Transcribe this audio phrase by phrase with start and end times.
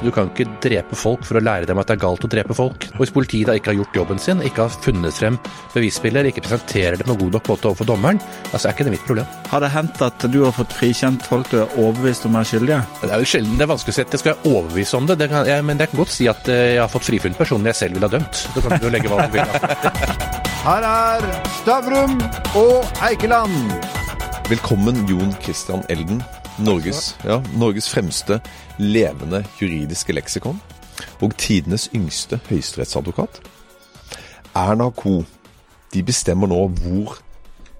[0.00, 2.56] Du kan ikke drepe folk for å lære dem at det er galt å drepe
[2.56, 2.86] folk.
[2.94, 5.36] Og hvis politiet da ikke har gjort jobben sin, ikke har funnet frem
[5.74, 8.94] bevisbilder, ikke presenterer det på en god nok måte overfor dommeren, altså er ikke det
[8.96, 9.28] mitt problem.
[9.50, 12.80] Har det hendt at du har fått frikjent folk du er overbevist om er skyldige?
[13.02, 15.10] Det er jo sjelden det er vanskelig å si at jeg skal være overbevist om
[15.10, 17.40] det, det kan, jeg, men jeg kan godt si at eh, jeg har fått frifunnet
[17.40, 18.44] personen jeg selv ville ha dømt.
[18.56, 19.56] Da kan du jo legge hva du vil.
[20.64, 21.30] Her er
[21.60, 22.20] Stavrum
[22.60, 23.88] og Eikeland.
[24.50, 26.24] Velkommen, Jon Christian Elden.
[26.60, 28.40] Norges, ja, Norges fremste
[28.78, 30.58] levende juridiske leksikon.
[31.24, 33.40] Og tidenes yngste høyesterettsadvokat.
[34.56, 35.22] Erna Co.
[35.90, 37.16] De bestemmer nå hvor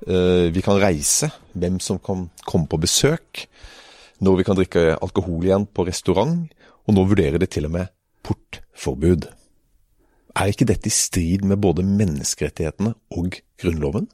[0.06, 3.44] eh, vi kan reise, hvem som kan komme på besøk,
[4.20, 6.48] når vi kan drikke alkohol igjen på restaurant,
[6.88, 7.92] og nå vurderer de til og med
[8.26, 9.28] portforbud.
[10.40, 14.08] Er ikke dette i strid med både menneskerettighetene og Grunnloven?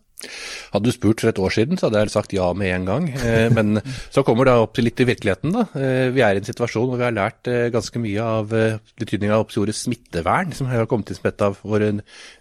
[0.73, 3.09] Hadde du spurt for et år siden, så hadde jeg sagt ja med en gang.
[3.21, 3.81] Eh, men
[4.13, 5.67] så kommer det opp til litt i virkeligheten, da.
[5.77, 8.55] Eh, vi er i en situasjon hvor vi har lært eh, ganske mye av
[8.97, 11.93] betydninga av ordet smittevern, som har kommet inn som et av våre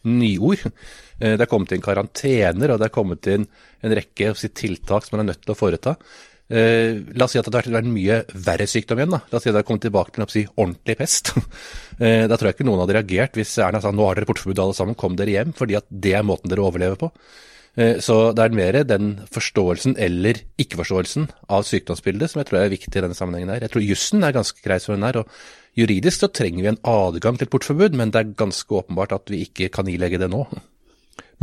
[0.07, 0.63] nyord.
[1.15, 3.45] Det er kommet inn karantener, og det er kommet inn
[3.85, 5.95] en rekke tiltak som man er nødt til å foreta.
[6.45, 9.15] La oss si at det har vært en mye verre sykdom igjen.
[9.15, 9.21] da.
[9.31, 11.31] La oss si at det har kommet tilbake til en si, ordentlig pest.
[12.29, 14.75] da tror jeg ikke noen hadde reagert hvis Erna sa nå har dere portforbud alle
[14.77, 15.55] sammen, kom dere hjem.
[15.55, 17.13] Fordi at det er måten dere overlever på.
[17.75, 22.73] Eh, så det er mer den forståelsen eller ikke-forståelsen av sykdomsbildet som jeg tror er
[22.73, 23.65] viktig i denne sammenhengen her.
[23.65, 25.21] Jeg tror jussen er ganske grei som den er.
[25.21, 29.27] og Juridisk så trenger vi en adgang til portforbud, men det er ganske åpenbart at
[29.31, 30.45] vi ikke kan ilegge det nå.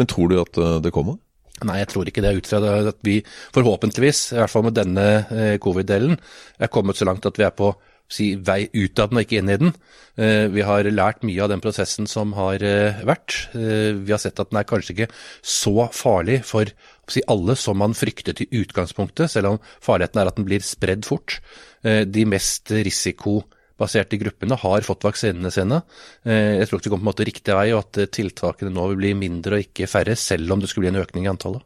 [0.00, 1.20] Men tror du at eh, det kommer?
[1.62, 2.34] Nei, jeg tror ikke det.
[2.40, 3.20] Ut fra at vi
[3.54, 6.16] forhåpentligvis, i hvert fall med denne eh, covid-delen,
[6.58, 7.70] er kommet så langt at vi er på
[8.12, 9.72] si, vei ut av den og ikke inn i den.
[10.20, 13.38] Eh, vi har lært mye av den prosessen som har eh, vært.
[13.52, 15.10] Vi har sett at den er kanskje ikke
[15.40, 16.70] så farlig for
[17.10, 21.08] si, alle som man fryktet i utgangspunktet, selv om farligheten er at den blir spredd
[21.08, 21.40] fort.
[21.82, 23.40] De mest risiko
[23.82, 25.82] baserte gruppene har fått vaksinene sine.
[26.24, 28.72] Eh, jeg tror ikke det går på en måte riktig vei, og at eh, tiltakene
[28.74, 31.32] nå vil bli mindre og ikke færre, selv om det skulle bli en økning i
[31.32, 31.64] antallet.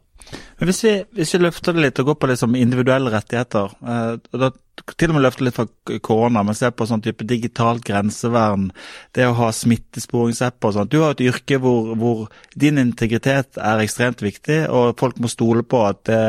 [0.57, 4.15] Men hvis vi, hvis vi løfter det litt og går på liksom individuelle rettigheter, eh,
[4.33, 4.51] og da
[4.97, 5.65] til og med løfter litt fra
[6.05, 8.69] korona, men ser på sånn type digitalt grensevern,
[9.17, 10.91] det å ha smittesporingsapp og sånt.
[10.93, 15.65] Du har et yrke hvor, hvor, din integritet er ekstremt viktig, og folk må stole
[15.65, 16.21] på at, det,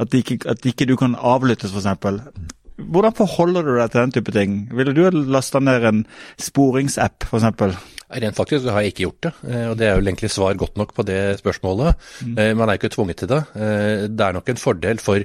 [0.00, 2.48] at, ikke, at ikke du kan avlyttes, f.eks.
[2.80, 4.60] Hvordan forholder du deg til den type ting?
[4.72, 6.04] Ville du lasta ned en
[6.40, 7.96] sporingsapp, f.eks.?
[8.10, 10.78] Rent faktisk har jeg ikke gjort det, eh, og det er jo egentlig svar godt
[10.80, 11.94] nok på det spørsmålet.
[12.26, 12.36] Mm.
[12.42, 13.40] Eh, man er jo ikke tvunget til det.
[13.54, 15.22] Eh, det er nok en fordel for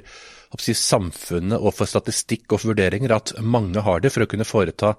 [0.62, 4.46] si, samfunnet og for statistikk og for vurderinger at mange har det for å kunne
[4.46, 4.96] foreta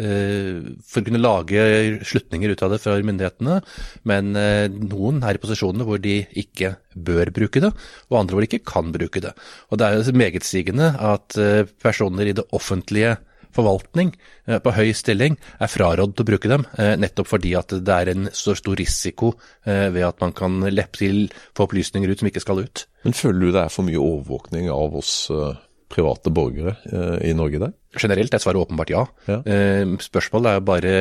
[0.00, 1.62] for å kunne lage
[2.06, 3.56] slutninger ut av det fra myndighetene,
[4.08, 7.72] men noen er i posisjonene hvor de ikke bør bruke det,
[8.08, 9.34] og andre hvor de ikke kan bruke det.
[9.68, 11.36] Og Det er jo megetsigende at
[11.82, 13.18] personer i det offentlige
[13.56, 14.12] forvaltning
[14.46, 16.66] på høy stilling er frarådd å bruke dem,
[17.00, 19.32] nettopp fordi at det er en så stor risiko
[19.64, 21.20] ved at man kan leppe til
[21.56, 22.86] få opplysninger ut som ikke skal ut.
[23.06, 25.14] Men føler du det er for mye overvåkning av oss
[25.90, 26.76] private borgere
[27.26, 27.76] i Norge der?
[27.98, 29.00] Generelt er svaret åpenbart ja.
[29.26, 29.40] ja.
[29.42, 30.92] Uh, spørsmålet er jo bare,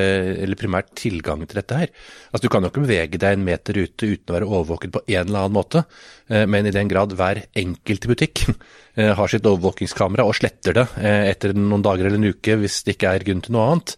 [0.45, 1.91] eller primært tilgang til dette her.
[2.31, 5.03] Altså Du kan jo ikke bevege deg en meter ute uten å være overvåket på
[5.05, 5.83] en eller annen måte,
[6.29, 8.43] men i den grad hver enkelt butikk
[9.17, 13.13] har sitt overvåkingskamera og sletter det etter noen dager eller en uke hvis det ikke
[13.15, 13.95] er grunn til noe annet,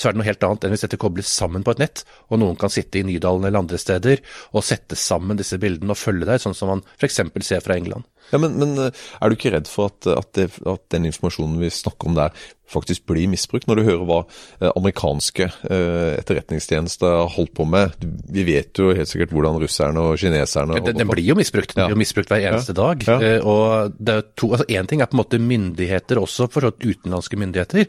[0.00, 2.40] så er det noe helt annet enn hvis dette kobles sammen på et nett, og
[2.40, 4.24] noen kan sitte i Nydalen eller andre steder
[4.54, 8.08] og sette sammen disse bildene og følge deg, sånn som man f.eks ser fra England.
[8.32, 11.58] Ja, men, men, eh, er du ikke redd for at, at, det, at, den informasjonen
[11.62, 12.34] vi snakker om der,
[12.68, 13.68] faktisk blir misbrukt?
[13.68, 17.94] Når du hører hva eh, amerikanske eh, etterretningstjenester har holdt på med.
[18.28, 21.72] Vi vet jo helt sikkert hvordan russerne og kineserne den, den, blir jo misbrukt.
[21.72, 21.88] Den ja.
[21.88, 22.80] blir jo misbrukt hver eneste ja.
[22.82, 23.08] dag.
[23.08, 23.38] Ja.
[23.40, 27.40] og det er to, altså Én ting er på en måte myndigheter også, for utenlandske
[27.40, 27.88] myndigheter.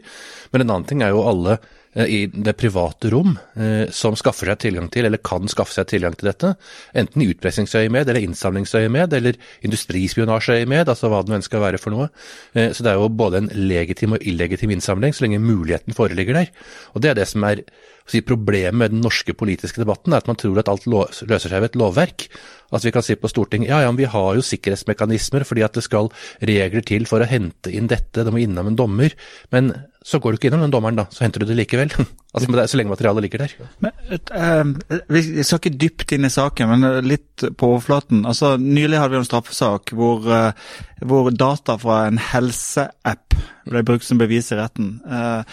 [0.54, 4.52] Men en annen ting er jo alle Eh, i det private rom eh, som skaffer
[4.52, 6.52] seg tilgang til, eller kan skaffe seg tilgang til dette,
[6.94, 12.10] enten i utpressingsøyemed eller innsamlingsøyemed eller industrispionasjeøyemed, altså hva det nå skal være for noe.
[12.54, 16.38] Eh, så det er jo både en legitim og illegitim innsamling, så lenge muligheten foreligger
[16.38, 16.54] der.
[16.94, 17.64] Og det er det som er
[18.10, 21.58] si, problemet med den norske politiske debatten, er at man tror at alt løser seg
[21.58, 22.26] ved et lovverk.
[22.70, 25.74] At vi kan si på Stortinget ja ja, men vi har jo sikkerhetsmekanismer fordi at
[25.74, 29.16] det skal regler til for å hente inn dette, det må innom en dommer.
[29.50, 31.04] Men så går du ikke innom den dommeren, da.
[31.12, 31.90] Så henter du det likevel.
[32.32, 33.52] altså, Så lenge materialet ligger der.
[33.84, 33.92] Men,
[34.32, 38.24] uh, vi skal ikke dypt inn i saken, men litt på overflaten.
[38.24, 40.56] Altså, Nylig hadde vi en straffesak hvor, uh,
[41.04, 43.36] hvor data fra en helseapp
[43.68, 44.96] ble brukt som bevis i retten.
[45.04, 45.44] Uh,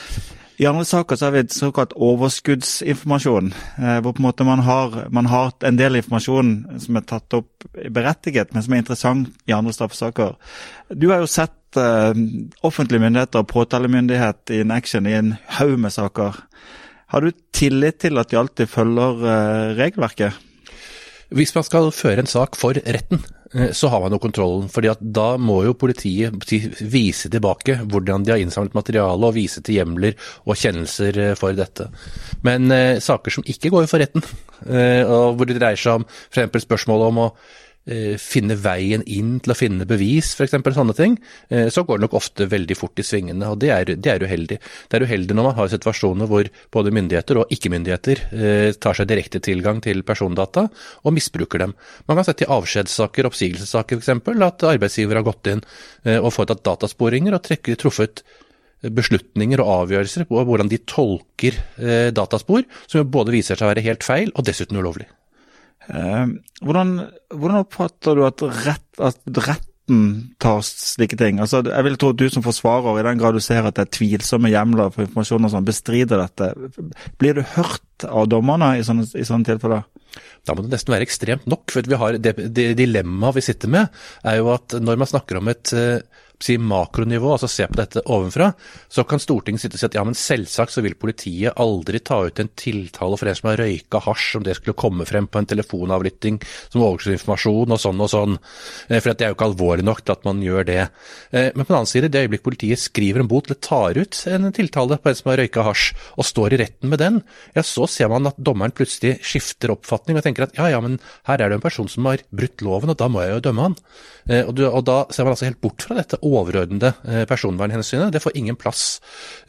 [0.58, 3.52] i andre saker så har vi et såkalt overskuddsinformasjon,
[4.02, 7.68] hvor på en måte man har, man har, en del informasjon som er tatt opp
[7.94, 10.34] berettiget, men som er interessant i andre straffesaker.
[10.98, 12.14] Du har jo sett sett uh,
[12.62, 16.36] offentlige myndigheter og påtalemyndighet in action i en haug med saker.
[17.08, 20.34] Har du tillit til at de alltid følger uh, regelverket?
[21.30, 23.24] Hvis man skal føre en sak for retten,
[23.54, 24.70] Eh, så har man jo kontrollen.
[24.70, 26.34] fordi at da må jo politiet
[26.82, 31.56] vise tilbake hvordan de har innsamlet materiale, og vise til hjemler og kjennelser eh, for
[31.56, 31.88] dette.
[32.44, 34.24] Men eh, saker som ikke går for retten,
[34.68, 36.68] eh, og hvor det dreier seg om f.eks.
[36.68, 37.67] spørsmål om å Eh,
[38.20, 40.56] finne veien inn til å finne bevis, f.eks.
[40.76, 41.16] sånne ting,
[41.50, 43.48] eh, så går det nok ofte veldig fort i svingene.
[43.48, 44.58] og det er, det er, uheldig.
[44.60, 49.08] Det er uheldig når man har situasjoner hvor både myndigheter og ikke-myndigheter eh, tar seg
[49.08, 50.68] direkte tilgang til persondata
[51.04, 51.76] og misbruker dem.
[52.08, 55.64] Man kan sette i avskjedssaker, oppsigelsessaker f.eks., at arbeidsgiver har gått inn
[56.22, 58.22] og foretatt datasporinger og trekker, truffet
[58.94, 61.58] beslutninger og avgjørelser på hvordan de tolker
[62.16, 65.10] dataspor, som både viser seg å være helt feil og dessuten ulovlig.
[65.88, 66.26] Eh,
[66.64, 66.94] hvordan,
[67.32, 70.02] hvordan, oppfatter du at, rett, at, retten
[70.44, 71.42] tar slike ting?
[71.44, 73.86] Altså, jeg vil tro at du som forsvarer, i den grad du ser at det
[73.86, 76.52] er tvilsomme hjemler for informasjon og sånn, bestrider dette.
[77.22, 79.88] Blir du hørt av dommerne i sånne, i sånne tilfeller?
[80.48, 81.72] Da må det nesten være ekstremt nok.
[81.72, 83.92] for vi har Det, det dilemmaet vi sitter med,
[84.24, 86.00] er jo at når man snakker om et uh,
[86.44, 88.52] si makronivå, altså se på dette ovenfra,
[88.90, 92.20] så kan Stortinget sitte og si at ja, men selvsagt så vil politiet aldri ta
[92.28, 95.42] ut en tiltale for en som har røyka hasj, om det skulle komme frem på
[95.42, 98.38] en telefonavlytting som overskuddsinformasjon og sånn og sånn.
[98.90, 100.84] Eh, for det er jo ikke alvorlig nok til at man gjør det.
[101.32, 104.22] Eh, men på den annen side, det øyeblikk politiet skriver en bot eller tar ut
[104.30, 105.88] en tiltale på en som har røyka hasj,
[106.18, 107.22] og står i retten med den,
[107.58, 111.00] ja, så ser man at dommeren plutselig skifter oppfatning og tenker at ja, ja, men
[111.30, 113.70] her er det en person som har brutt loven, og da må jeg jo dømme
[113.70, 113.80] han.
[114.28, 118.12] Eh, og, og da ser man altså helt bort fra dette overordnede eh, personvernhensynet.
[118.14, 119.00] Det får ingen plass.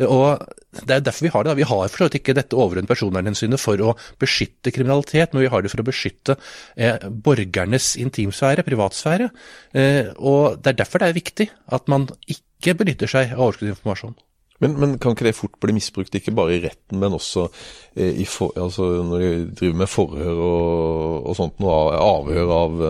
[0.05, 1.57] Og Det er derfor vi har det.
[1.57, 5.51] Vi har for så vidt ikke dette overordnede personvernhensynet for å beskytte kriminalitet, men vi
[5.53, 6.37] har det for å beskytte
[6.77, 9.31] eh, borgernes intimsfære, privatsfære.
[9.75, 14.19] Eh, og Det er derfor det er viktig at man ikke benytter seg av overskuddsinformasjon.
[14.59, 17.47] Men, men, kan ikke det fort bli misbrukt, ikke bare i retten, men også
[17.95, 19.29] eh, for, altså når de
[19.61, 22.83] driver med forhør og, og sånt, noe avhør av,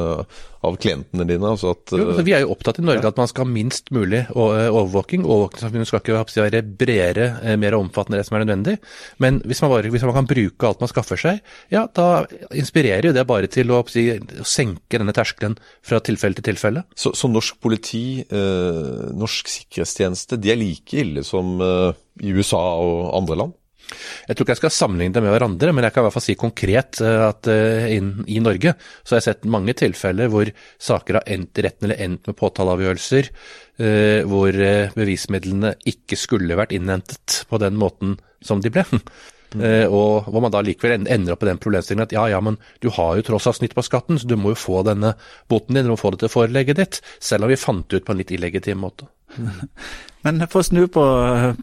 [0.66, 1.52] av klientene dine?
[1.52, 3.12] Altså at, jo, altså, vi er jo opptatt i Norge ja.
[3.12, 5.26] at man skal ha minst mulig eh, overvåking.
[5.26, 8.76] Overvåkingssamfunnet skal ikke være bredere, eh, mer omfattende enn det som er nødvendig.
[9.22, 11.43] Men hvis man, bare, hvis man, kan bruke alt man skaffer seg,
[11.75, 12.25] ja, da
[12.56, 16.84] inspirerer jo det bare til å, si, å senke denne terskelen fra tilfelle til tilfelle.
[16.99, 22.60] Så, så norsk politi, eh, norsk sikkerhetstjeneste, de er like ille som eh, i USA
[22.82, 23.57] og andre land?
[23.88, 26.26] Jeg tror ikke jeg skal sammenligne det med hverandre, men jeg kan i hvert fall
[26.26, 30.50] si konkret eh, at eh, i Norge så har jeg sett mange tilfeller hvor
[30.82, 34.61] saker har endt i retten eller endt med påtaleavgjørelser eh, hvor
[34.99, 38.85] bevismidlene ikke skulle vært innhentet på den måten som de ble.
[38.93, 39.02] Mm.
[39.96, 42.91] og hvor man da likevel ender opp på den problemstillingen at ja, ja, men du
[42.93, 45.14] har jo tross alt snitt på skatten, så du må jo få denne
[45.49, 47.00] boten din, du må få det til forelegget ditt.
[47.17, 49.08] Selv om vi fant det ut på en litt illegitim måte.
[50.26, 51.05] Men for å snu på,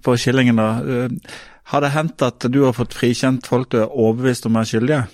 [0.02, 0.70] på skillingen, da.
[1.72, 5.06] Har det hendt at du har fått frikjent folk du er overbevist om er skyldige?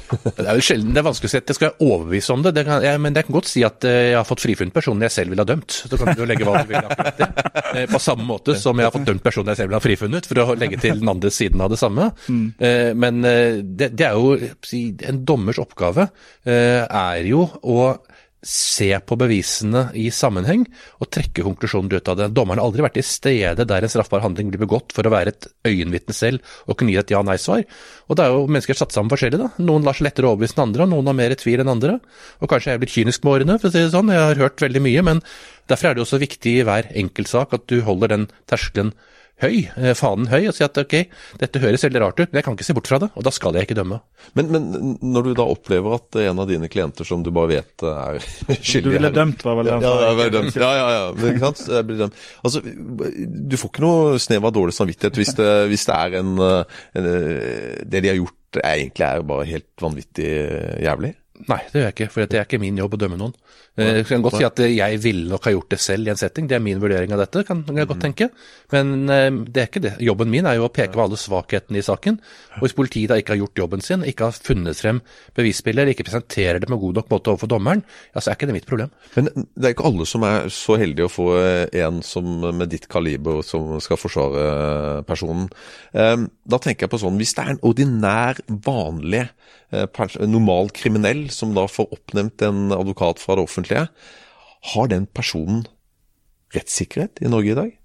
[0.36, 2.42] Det er jo sjelden det er vanskelig å si at jeg skal være overbevist om
[2.44, 4.74] det, det kan, jeg, men jeg kan godt si at eh, jeg har fått frifunnet
[4.74, 5.76] personen jeg selv ville ha dømt.
[5.76, 7.30] Så kan du jo legge hva du vil akkurat det.
[7.70, 10.26] Eh, på samme måte som jeg har fått dømt personen jeg selv ville ha frifunnet,
[10.26, 12.08] for å legge til den andre siden av det samme.
[12.26, 12.46] Mm.
[12.58, 14.32] Eh, men det, det, er jo
[15.06, 16.08] En dommers oppgave
[16.50, 17.84] er jo å
[18.42, 20.62] se på bevisene i sammenheng
[21.02, 22.28] og trekke konklusjoner ut av det.
[22.36, 25.34] Dommeren har aldri vært i stedet der en straffbar handling blir begått for å være
[25.34, 27.66] et øyenvitne selv og kunne gi et ja-nei-svar.
[28.08, 29.50] Og det er jo mennesker satt sammen forskjellig, da.
[29.60, 31.98] Noen lar seg lettere overbevise enn andre, og noen har mer tvil enn andre.
[32.40, 34.14] Og kanskje jeg er blitt kynisk med årene, for å si det sånn.
[34.14, 35.24] Jeg har hørt veldig mye, men
[35.70, 38.94] derfor er det også viktig i hver enkeltsak at du holder den terskelen
[39.42, 40.96] høy, eh, fanen høy, og si at ok,
[41.40, 43.32] dette høres veldig rart ut, men jeg kan ikke se bort fra det, og da
[43.34, 44.00] skal jeg ikke dømme.
[44.38, 47.86] Men, men når du da opplever at en av dine klienter som du bare vet
[47.86, 48.20] er
[48.56, 49.78] skyldig Du ville dømt, var vel det?
[49.86, 50.58] Ja, jeg ble dømt.
[50.60, 51.06] ja, ja, ja.
[51.16, 51.64] Men, ikke sant?
[51.70, 52.26] Jeg blir dømt.
[52.44, 56.36] Altså, du får ikke noe snev av dårlig samvittighet hvis det, hvis det er en,
[56.40, 57.10] en,
[57.90, 60.30] Det de har gjort er egentlig er bare helt vanvittig
[60.82, 61.12] jævlig?
[61.48, 63.32] Nei, det gjør jeg ikke, for det er ikke min jobb å dømme noen.
[63.80, 66.18] Eh, jeg kan godt si at jeg ville nok ha gjort det selv i en
[66.20, 68.28] setting, det er min vurdering av dette, kan jeg godt tenke.
[68.74, 69.92] Men eh, det er ikke det.
[70.04, 72.18] Jobben min er jo å peke på alle svakhetene i saken.
[72.58, 75.00] Og hvis politiet da ikke har gjort jobben sin, ikke har funnet frem
[75.38, 78.58] bevisbilder, ikke presenterer det på god nok måte overfor dommeren, ja, så er ikke det
[78.58, 78.92] mitt problem.
[79.16, 81.28] Men det er ikke alle som er så heldige å få
[81.80, 85.48] en som med ditt kaliber som skal forsvare personen.
[85.90, 89.28] Da tenker jeg på sånn, hvis det er en ordinær, vanlig
[89.70, 89.86] Eh,
[90.26, 93.86] normal kriminell som da får oppnevnt en advokat fra det offentlige,
[94.74, 95.64] har den personen
[96.54, 97.76] rettssikkerhet i Norge i dag?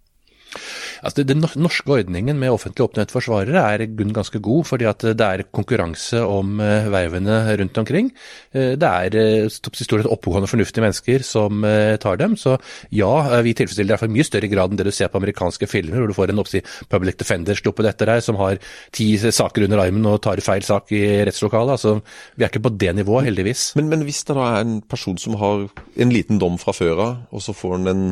[1.03, 5.05] Altså, Den norske ordningen med offentlig oppnevnt forsvarere er i grunnen ganske god, fordi at
[5.17, 8.11] det er konkurranse om eh, vervene rundt omkring.
[8.53, 12.35] Eh, Det er eh, stort sett oppegående, fornuftige mennesker som eh, tar dem.
[12.37, 12.57] Så
[12.91, 15.67] ja, eh, vi tilfredsstiller derfor i mye større grad enn det du ser på amerikanske
[15.69, 16.61] filmer, hvor du får en oppsi
[16.91, 18.59] public defender sluppet etter deg, som har
[18.95, 21.77] ti saker under armen og tar feil sak i rettslokalet.
[21.77, 21.97] Altså,
[22.35, 23.71] vi er ikke på det nivået, heldigvis.
[23.79, 27.01] Men, men hvis det da er en person som har en liten dom fra før
[27.01, 28.03] av, og så får han en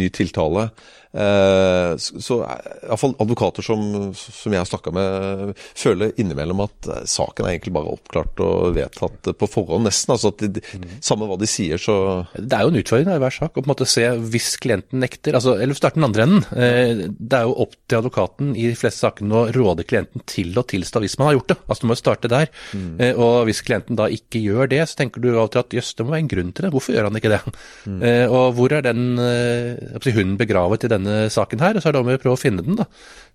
[0.00, 0.68] ny tiltale,
[1.14, 3.82] eh, så så er iallfall advokater som,
[4.16, 8.74] som jeg har snakka med, føler innimellom at eh, saken er egentlig bare oppklart og
[8.76, 10.14] vedtatt på forhånd, nesten.
[10.14, 10.62] Altså at de,
[11.04, 11.94] Samme hva de sier, så
[12.34, 14.52] Det er jo en utfordring da, i hver sak å på en måte se hvis
[14.62, 15.36] klienten nekter.
[15.38, 16.44] altså, Eller starte den andre enden.
[16.54, 20.52] Eh, Det er jo opp til advokaten i de fleste sakene å råde klienten til
[20.60, 21.58] å tilstå hvis man har gjort det.
[21.66, 22.50] Altså Du må jo starte der.
[22.76, 22.90] Mm.
[23.20, 26.14] Og hvis klienten da ikke gjør det, så tenker du alltid at jøss, det må
[26.14, 26.72] være en grunn til det.
[26.74, 27.40] Hvorfor gjør han ikke det?
[27.86, 28.00] Mm.
[28.36, 31.76] Og hvor er den eh, hunden begravet i denne saken her?
[31.78, 32.86] Og så er det om prøve å finne den, da.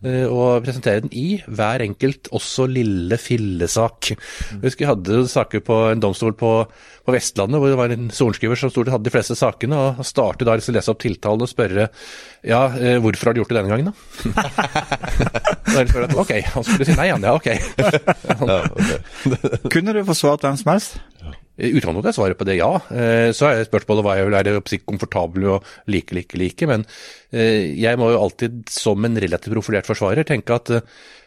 [0.06, 4.12] Eh, Og presentere den i hver enkelt, også lille fillesak.
[4.13, 6.51] Jeg husker jeg hadde saker på en domstol på,
[7.06, 10.06] på Vestlandet, hvor det var en sorenskriver som stort sett hadde de fleste sakene, og
[10.06, 11.88] startet da å lese opp tiltalen og spørre
[12.46, 13.96] ja, eh, hvorfor har du gjort det denne gangen, da?
[15.72, 17.50] da er det at, ok, han skulle si nei, han, ja, ok.
[17.80, 19.68] ja, okay.
[19.74, 21.00] Kunne du forsvart hvem som helst?
[21.25, 22.71] I utgangspunktet er svaret på det ja.
[22.91, 26.67] Eh, Så er spørsmålet hva jeg vil være komfortabel å like, like, like.
[26.67, 26.85] Men
[27.31, 30.83] eh, jeg må jo alltid som en relativt profilert forsvarer tenke at eh,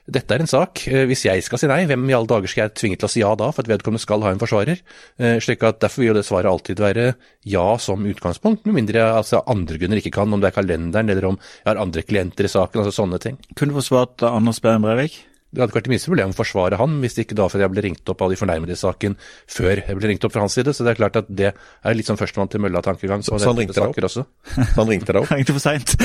[0.08, 0.82] dette er en sak.
[0.88, 3.12] Eh, Hvis jeg skal si nei, hvem i alle dager skal jeg tvinge til å
[3.12, 4.82] si ja da, for at vedkommende skal ha en forsvarer?
[5.20, 7.08] Eh, Slik at Derfor vil jo det svaret alltid være
[7.48, 11.12] ja som utgangspunkt, med mindre jeg altså, andre grunner ikke kan, om det er kalenderen
[11.12, 13.40] eller om jeg har andre klienter i saken, altså sånne ting.
[13.54, 15.20] Kunne du få svart Anders Behring Breivik?
[15.48, 17.62] Det hadde ikke vært det minste problem å forsvare han, hvis det ikke da for
[17.62, 19.14] jeg ble ringt opp av de fornærmede i saken
[19.48, 20.74] før jeg ble ringt opp fra hans side.
[20.76, 23.24] Så det er klart at det er litt sånn førstemann til mølla-tankegang.
[23.24, 23.96] Så- så han ringte deg opp?
[24.10, 24.26] Også.
[24.52, 25.96] Så han ringte deg opp, Ringte for seint.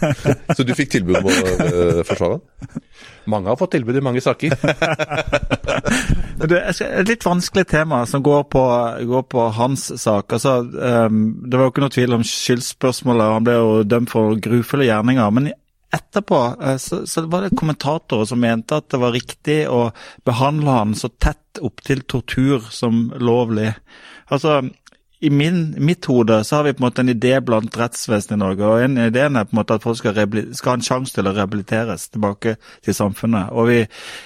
[0.56, 2.84] så du fikk tilbud om å uh, forsvare han?
[3.30, 4.52] Mange har fått tilbud i mange saker.
[6.40, 8.60] Det er et litt vanskelig tema som går på,
[9.10, 10.32] går på hans sak.
[10.38, 14.38] Altså, um, det var jo ikke noe tvil om skyldspørsmålet, han ble jo dømt for
[14.40, 15.34] grufulle gjerninger.
[15.36, 15.50] Men
[15.94, 19.88] etterpå eh, så, så var det kommentatorer som mente at det var riktig å
[20.26, 23.72] behandle han så tett opptil tortur som lovlig.
[24.30, 24.60] Altså,
[25.20, 28.40] i min, mitt hode så har vi på en måte en idé blant rettsvesenet i
[28.40, 30.16] Norge, og en Ideen er på en måte at folk skal,
[30.56, 32.54] skal ha en sjanse til å rehabiliteres tilbake
[32.86, 33.52] til samfunnet.
[33.52, 33.78] Og vi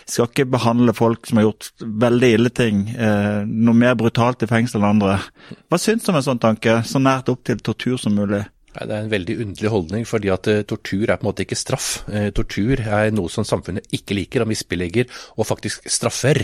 [0.06, 1.72] skal ikke behandle folk som har gjort
[2.04, 5.18] veldig ille ting, eh, noe mer brutalt i fengsel enn andre.
[5.66, 8.44] Hva syns du om en sånn tanke, så nært opp til tortur som mulig?
[8.74, 11.58] Det er en veldig underlig holdning, fordi at eh, tortur er på en måte ikke
[11.58, 11.88] straff.
[12.10, 15.06] Eh, tortur er noe som samfunnet ikke liker og misbilliger,
[15.38, 16.40] og faktisk straffer.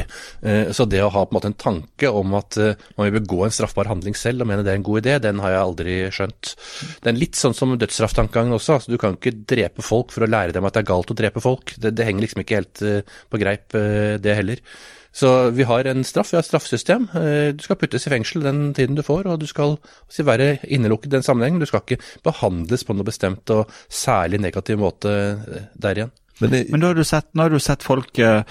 [0.47, 3.43] Eh, så det å ha på en måte en tanke om at man vil begå
[3.47, 5.97] en straffbar handling selv og mene det er en god idé, den har jeg aldri
[6.15, 6.55] skjønt.
[7.03, 8.79] Det er litt sånn som dødsstrafftankegangen også.
[8.79, 11.19] altså Du kan ikke drepe folk for å lære dem at det er galt å
[11.19, 11.75] drepe folk.
[11.83, 12.87] Det, det henger liksom ikke helt
[13.31, 13.75] på greip,
[14.23, 14.63] det heller.
[15.13, 17.09] Så vi har en straff, vi har et straffesystem.
[17.19, 19.77] Eh, Du skal puttes i fengsel den tiden du får, og du skal
[20.19, 21.61] være innelukket i den sammenhengen.
[21.61, 26.13] Du skal ikke behandles på noe bestemt og særlig negativ måte eh, der igjen.
[26.41, 28.43] Men, det, Men nå har du sett, nå har du sett folk eh,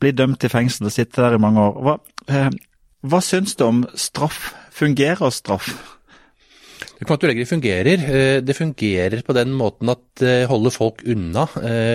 [0.00, 1.76] bli dømt til fengsel og sitte der i mange år.
[1.84, 2.50] Hva, eh,
[3.06, 4.54] hva syns du om straff?
[4.76, 5.95] Fungerer straff?
[6.98, 8.02] Det fungerer.
[8.08, 11.46] Eh, Det fungerer på den måten at det holder folk unna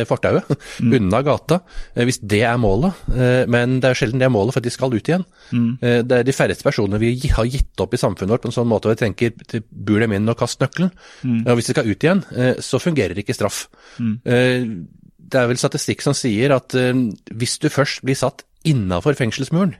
[0.06, 0.46] fortauet,
[0.80, 0.94] mm.
[0.94, 1.62] unna gata,
[1.96, 2.94] eh, hvis det er målet.
[3.10, 5.26] Eh, Men det er sjelden det er målet, for at de skal ut igjen.
[5.52, 5.78] Mm.
[5.82, 8.70] Det er de færreste personene vi har gitt opp i samfunnet vårt på en sånn
[8.70, 10.92] måte hvor vi tenker bur dem inn og kast nøkkelen.
[11.48, 13.68] Og hvis de skal ut igjen, eh, så fungerer ikke straff.
[14.26, 14.66] Eh,
[15.32, 16.92] Det er vel statistikk som sier at eh,
[17.32, 19.80] hvis du først blir satt innafor fengselsmuren, eh,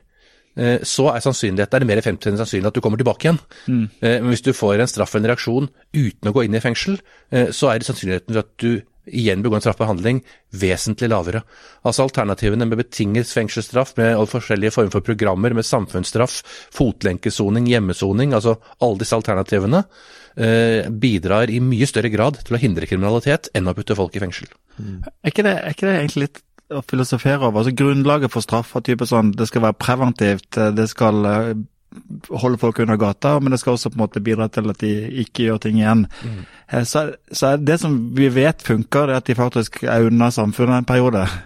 [0.52, 3.38] så er sannsynligheten er det mer enn 50 sannsynlig at du kommer tilbake igjen.
[3.64, 3.84] Mm.
[4.02, 6.98] Men hvis du får en straff eller en reaksjon uten å gå inn i fengsel,
[7.32, 10.20] eh, så er det sannsynligheten for at du igjen begår en straffbar handling
[10.54, 11.42] vesentlig lavere.
[11.86, 16.38] Altså Alternativene med betinget fengselsstraff, med alle forskjellige former for programmer, med samfunnsstraff,
[16.74, 19.82] fotlenkesoning, hjemmesoning, altså alle disse alternativene,
[20.36, 24.22] eh, bidrar i mye større grad til å hindre kriminalitet enn å putte folk i
[24.22, 24.52] fengsel.
[24.78, 27.62] Er ikke det, er ikke det egentlig litt å filosofere over?
[27.62, 31.52] Altså Grunnlaget for straff er type sånn det skal være preventivt, eh, det skal eh,
[32.40, 34.92] holde folk under gata, men det skal også på en måte bidra til at de
[35.24, 36.06] ikke gjør ting igjen.
[36.24, 36.42] Mm.
[36.88, 40.30] Så, så er det som vi vet funker, det er at de faktisk er unna
[40.32, 41.26] samfunnet en periode.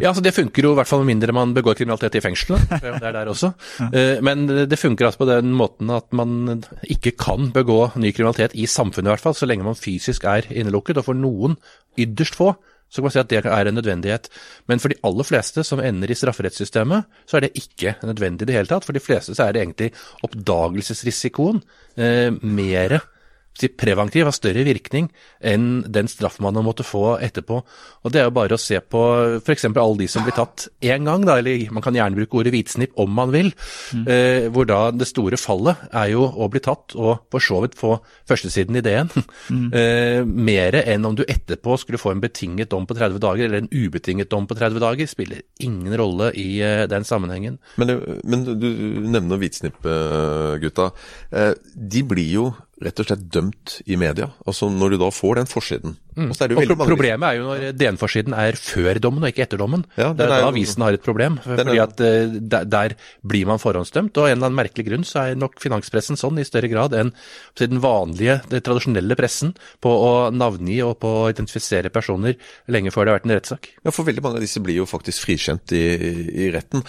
[0.00, 2.62] Ja, altså Det funker jo i hvert fall med mindre man begår kriminalitet i fengselet.
[2.80, 3.50] Det er der også.
[3.92, 8.54] Eh, Men det funker altså på den måten at man ikke kan begå ny kriminalitet
[8.56, 10.96] i samfunnet, i hvert fall, så lenge man fysisk er innelukket.
[10.96, 11.58] Og for noen,
[12.00, 12.54] ytterst få,
[12.94, 14.28] så kan man si at det er en nødvendighet.
[14.70, 18.52] Men for de aller fleste som ender i strafferettssystemet, så er det ikke nødvendig i
[18.52, 18.86] det hele tatt.
[18.86, 19.90] For de fleste så er det egentlig
[20.22, 21.58] oppdagelsesrisikoen
[21.98, 23.02] eh, mere
[23.78, 25.08] preventiv, har større virkning
[25.44, 27.60] enn den straff man måtte få etterpå.
[28.04, 29.00] Og Det er jo bare å se på
[29.38, 29.66] f.eks.
[29.70, 32.98] alle de som blir tatt én gang, da, eller man kan gjerne bruke ordet hvitsnipp
[33.00, 33.52] om man vil,
[33.94, 34.04] mm.
[34.10, 37.78] eh, hvor da det store fallet er jo å bli tatt og for så vidt
[37.78, 37.94] få
[38.28, 39.68] førstesiden i DN, mm.
[39.80, 43.62] eh, mer enn om du etterpå skulle få en betinget dom på 30 dager eller
[43.62, 47.60] en ubetinget dom på 30 dager, spiller ingen rolle i eh, den sammenhengen.
[47.80, 48.68] Men, men du
[49.14, 50.90] nevner hvitsnipp-gutta.
[51.30, 52.46] Eh, de blir jo
[52.82, 54.30] rett og slett dømt i media.
[54.48, 55.96] Altså Når du da får den forsiden.
[56.14, 56.30] Mm.
[56.30, 59.82] og pro Problemet er jo når DN-forsiden er før dommen og ikke etter dommen.
[59.98, 61.40] Ja, det er da avisen har et problem.
[61.42, 64.14] fordi at uh, der, der, blir man forhåndsdømt.
[64.16, 66.94] Og av en eller annen merkelig grunn så er nok finanspressen sånn i større grad
[66.98, 67.12] enn
[67.58, 72.38] den vanlige, den tradisjonelle pressen på å navngi og på å identifisere personer
[72.70, 73.70] lenge før det har vært en rettssak.
[73.82, 75.84] Ja, for veldig mange av disse blir jo faktisk frikjent i,
[76.46, 76.84] i retten.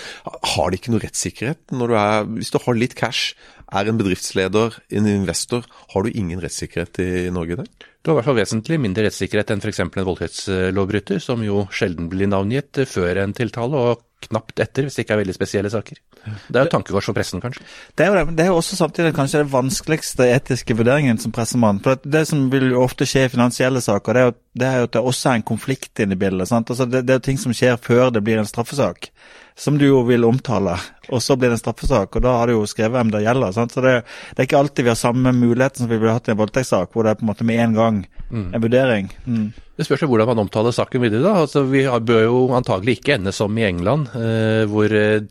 [0.56, 3.34] Har de ikke noe rettssikkerhet når du er Hvis du har litt cash,
[3.74, 7.70] er en bedriftsleder, en investor, har du ingen rettssikkerhet i Norge i dag?
[8.06, 9.80] Du har i hvert fall vesentlig mindre rettssikkerhet enn f.eks.
[9.82, 15.06] en voldtektslovbryter, som jo sjelden blir navngitt før en tiltale, og knapt etter, hvis det
[15.06, 15.98] ikke er veldig spesielle saker.
[16.26, 17.66] Det er jo tankekors for pressen, kanskje.
[17.98, 21.34] Det er jo, det, det er jo også samtidig kanskje den vanskeligste etiske vurderingen som
[21.36, 21.82] pressemann.
[21.86, 24.78] For Det som vil jo ofte skje i finansielle saker, det er jo, det er
[24.80, 26.54] jo at det også er en konflikt inne i bildet.
[26.54, 29.12] Altså det, det er jo ting som skjer før det blir en straffesak
[29.58, 30.76] som du jo vil omtale,
[31.08, 32.16] og så blir det en straffesak.
[32.18, 33.54] og Da har du jo skrevet hvem det gjelder.
[33.56, 33.72] Sant?
[33.72, 33.94] Så det,
[34.34, 36.92] det, er ikke alltid vi har samme muligheten som vi ville hatt i en voldtektssak,
[36.92, 38.50] hvor det er på en måte med en gang mm.
[38.52, 39.10] en vurdering.
[39.24, 39.48] Mm.
[39.76, 41.24] Det spørs jo hvordan man omtaler saken videre.
[41.24, 41.46] da.
[41.46, 45.24] Altså, Vi bør jo antagelig ikke ende som i England, eh, hvor eh,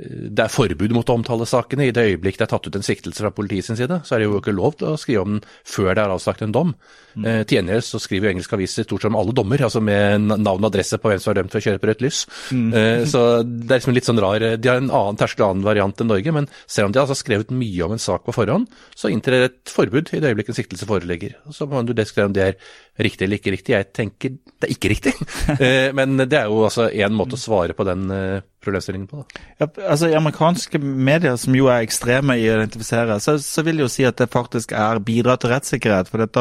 [0.00, 1.88] det er forbud mot å omtale sakene.
[1.88, 4.22] I det øyeblikk det er tatt ut en siktelse fra politiet sin side, så er
[4.22, 6.72] det jo ikke lov til å skrive om den før det er avsagt en dom.
[7.14, 7.26] Mm.
[7.26, 10.28] Eh, til gjengjeld så skriver jo engelske aviser stort sett om alle dommer, altså med
[10.30, 12.20] navn og adresse på hvem som er dømt for å kjøre på rødt lys.
[12.54, 12.68] Mm.
[12.80, 16.00] Eh, så det er liksom litt sånn rar De har en annen terskel annen variant
[16.00, 18.70] enn Norge, men selv om de har altså skrevet mye om en sak på forhånd,
[18.96, 21.36] så inntrer et forbud i det øyeblikk en siktelse foreligger.
[21.52, 23.76] Så må du diskutere om det er riktig eller ikke riktig.
[23.76, 25.14] Jeg tenker det er ikke riktig,
[25.58, 29.22] eh, men det er jo altså én måte å svare på den eh, problemstillingen på.
[29.22, 29.44] Da.
[29.62, 33.80] Ja, altså I amerikanske medier, som jo er ekstreme i å identifisere, så, så vil
[33.80, 36.10] jeg jo si at det faktisk er bidrag til rettssikkerhet.
[36.12, 36.40] for dette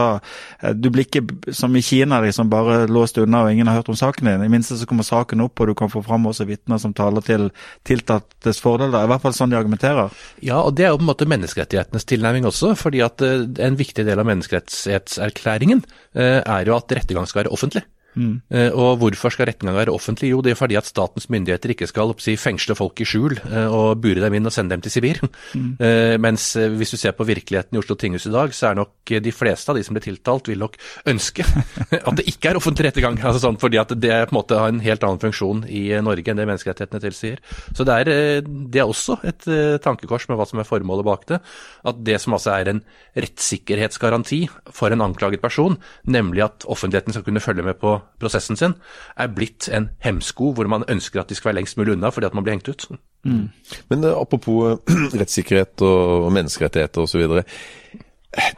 [0.60, 3.92] Eh, du blir ikke som i Kina, liksom bare låst unna og ingen har hørt
[3.92, 4.46] om saken din.
[4.46, 7.26] I minste så kommer saken opp, og du kan få fram også vitner som taler
[7.26, 7.50] til
[7.88, 9.04] tiltaltes fordeler.
[9.04, 10.14] I hvert fall sånn de argumenterer.
[10.46, 12.76] Ja, og det er jo på en måte menneskerettighetenes tilnærming også.
[12.80, 17.56] fordi at eh, en viktig del av menneskerettighetserklæringen eh, er jo at rettergang skal være
[17.56, 17.86] offentlig.
[18.20, 18.34] Mm.
[18.52, 20.34] Uh, og hvorfor skal rettergang være offentlig?
[20.34, 23.68] Jo, det er fordi at statens myndigheter ikke skal si, fengsle folk i skjul uh,
[23.72, 25.22] og bure dem inn og sende dem til Sibir.
[25.54, 25.72] Mm.
[25.80, 29.14] Uh, mens hvis du ser på virkeligheten i Oslo tinghus i dag, så er nok
[29.30, 30.78] de fleste av de som blir tiltalt, vil nok
[31.10, 31.46] ønske
[32.10, 33.20] at det ikke er offentlig rettergang.
[33.24, 36.32] Altså sånn, fordi at det på en måte har en helt annen funksjon i Norge
[36.32, 37.42] enn det menneskerettighetene tilsier.
[37.76, 39.48] Så det er, det er også et
[39.84, 41.40] tankekors med hva som er formålet bak det.
[41.88, 42.84] At det som altså er en
[43.18, 44.44] rettssikkerhetsgaranti
[44.76, 48.76] for en anklaget person, nemlig at offentligheten skal kunne følge med på prosessen sin,
[49.18, 52.30] er blitt en hemsko hvor man ønsker at de skal være lengst mulig unna fordi
[52.30, 52.90] at man blir hengt ut.
[53.28, 53.50] Mm.
[53.90, 54.78] Men uh, apropos uh,
[55.20, 57.26] rettssikkerhet og menneskerettigheter osv.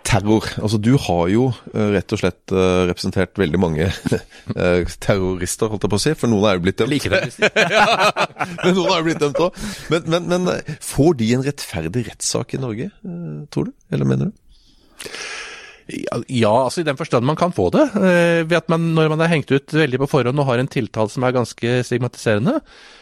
[0.04, 0.46] Terror.
[0.62, 2.54] Altså Du har jo uh, rett og slett
[2.90, 3.88] representert veldig mange
[5.06, 6.16] terrorister, holdt jeg på å si.
[6.20, 6.92] For noen er jo blitt dømt.
[6.92, 7.10] Like
[8.64, 9.62] men noen er jo blitt dømt òg.
[9.94, 12.92] Men, men, men, får de en rettferdig rettssak i Norge,
[13.54, 13.78] tror du?
[13.92, 15.10] Eller mener du?
[16.32, 17.84] Ja, altså i den forstand man kan få det.
[17.98, 20.72] Eh, ved at man, når man er hengt ut veldig på forhånd og har en
[20.72, 22.60] tiltale som er ganske stigmatiserende.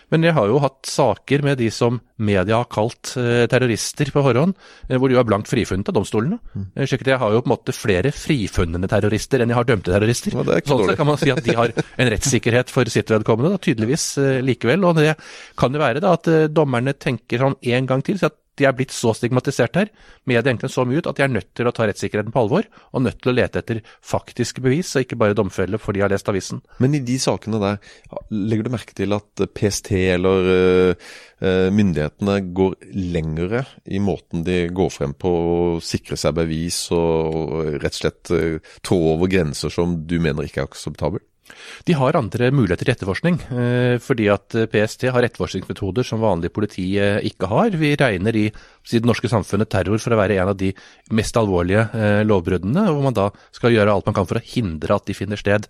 [0.10, 4.24] Men jeg har jo hatt saker med de som media har kalt eh, terrorister på
[4.26, 4.56] forhånd,
[4.88, 6.40] eh, hvor de jo er blankt frifunnet av domstolene.
[6.56, 6.68] Mm.
[6.80, 10.40] Jeg har jo på en måte flere frifunnende terrorister enn jeg har dømte terrorister.
[10.40, 13.62] Ja, sånn sett kan man si at de har en rettssikkerhet for sitt vedkommende, da,
[13.62, 14.12] tydeligvis
[14.46, 14.90] likevel.
[14.90, 15.14] Og det
[15.60, 18.18] kan jo være da at dommerne tenker sånn en gang til.
[18.22, 19.92] så at de er blitt så stigmatisert her,
[20.30, 22.68] media egentlig så mye ut, at de er nødt til å ta rettssikkerheten på alvor,
[22.94, 26.12] og nødt til å lete etter faktiske bevis, og ikke bare domfelle for de har
[26.12, 26.62] lest avisen.
[26.84, 27.80] Men i de sakene der,
[28.30, 32.78] legger du merke til at PST eller uh, myndighetene går
[33.16, 38.34] lengre i måten de går frem på å sikre seg bevis og rett og slett
[38.36, 41.26] uh, trå over grenser som du mener ikke er akseptabelt?
[41.88, 46.52] De har andre muligheter til etterforskning, eh, fordi at eh, PST har etterforskningsmetoder som vanlig
[46.56, 47.78] politi eh, ikke har.
[47.80, 48.48] Vi regner i,
[48.90, 50.72] i det norske samfunnet terror for å være en av de
[51.16, 51.84] mest alvorlige
[52.26, 55.40] lovbruddene, hvor man da skal gjøre alt man kan for å hindre at de finner
[55.40, 55.68] sted.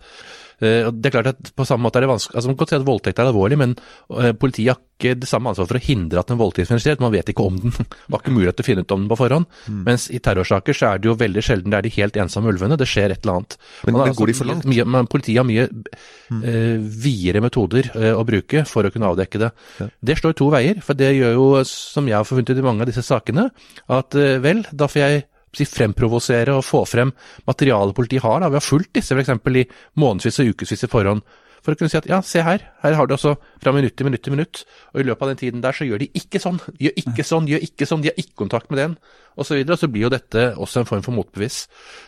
[0.60, 2.76] Eh, det er klart at på samme måte er det vanskelig, altså Man kan si
[2.76, 3.76] at voldtekt er alvorlig, men
[4.20, 7.00] eh, politiet har ikke det samme ansvar for å hindre at en voldtekt finner sted.
[7.00, 7.72] Man vet ikke om den.
[7.80, 9.48] Det var ikke mulighet til å finne ut om den på forhånd.
[9.72, 9.78] Mm.
[9.88, 12.76] Mens i terrorsaker så er det jo veldig sjelden det er de helt ensomme ulvene.
[12.80, 13.56] Det skjer et eller annet.
[13.86, 14.68] Men, men altså, går de for langt?
[14.68, 16.42] Mye, men politiet har mye mm.
[16.44, 19.52] uh, videre metoder uh, å bruke for å kunne avdekke det.
[19.80, 19.88] Ja.
[20.12, 20.84] Det slår to veier.
[20.84, 23.50] For det gjør jo, som jeg har forfunnet i mange av disse sakene,
[23.90, 25.28] at uh, vel, da får jeg
[25.70, 27.12] fremprovosere og få frem
[27.50, 28.42] materialet politiet har.
[28.44, 28.50] Da.
[28.50, 29.32] Vi har fulgt disse f.eks.
[29.50, 29.68] i
[30.00, 31.24] månedsvis og ukevis i forhånd.
[31.60, 34.08] For å kunne si at ja, se her, her har du altså fra minutt til
[34.08, 34.62] minutt til minutt,
[34.94, 37.50] og i løpet av den tiden der så gjør de ikke sånn, gjør ikke sånn,
[37.52, 38.94] gjør ikke sånn, de har ikke kontakt med den,
[39.36, 39.42] osv.
[39.42, 41.58] Og, så videre, og så blir jo dette også en form for motbevis.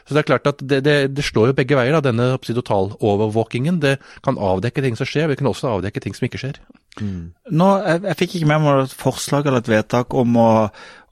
[0.07, 3.81] Så det er klart at det, det, det slår jo begge veier, da, denne totalovervåkingen.
[3.83, 6.63] Det kan avdekke ting som skjer, vi kan også avdekke ting som ikke skjer.
[6.99, 7.31] Mm.
[7.55, 10.49] Nå, jeg, jeg, fikk ikke med meg et forslag eller et vedtak om å,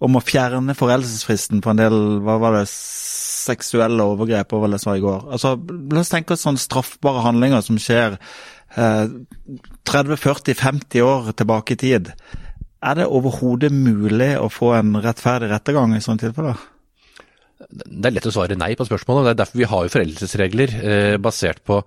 [0.03, 4.85] om å fjerne foreldelsesfristen på en del hva var det, seksuelle overgrep, var det jeg
[4.85, 5.21] sa i går.
[5.35, 5.53] Altså,
[5.93, 9.05] La oss tenke oss sånne straffbare handlinger som skjer eh,
[9.89, 12.11] 30-40-50 år tilbake i tid.
[12.79, 16.59] Er det overhodet mulig å få en rettferdig rettergang i sånne tilfeller?
[17.69, 19.25] Det er lett å svare nei på spørsmålet.
[19.25, 21.81] Det er derfor vi har jo foreldelsesregler eh, basert på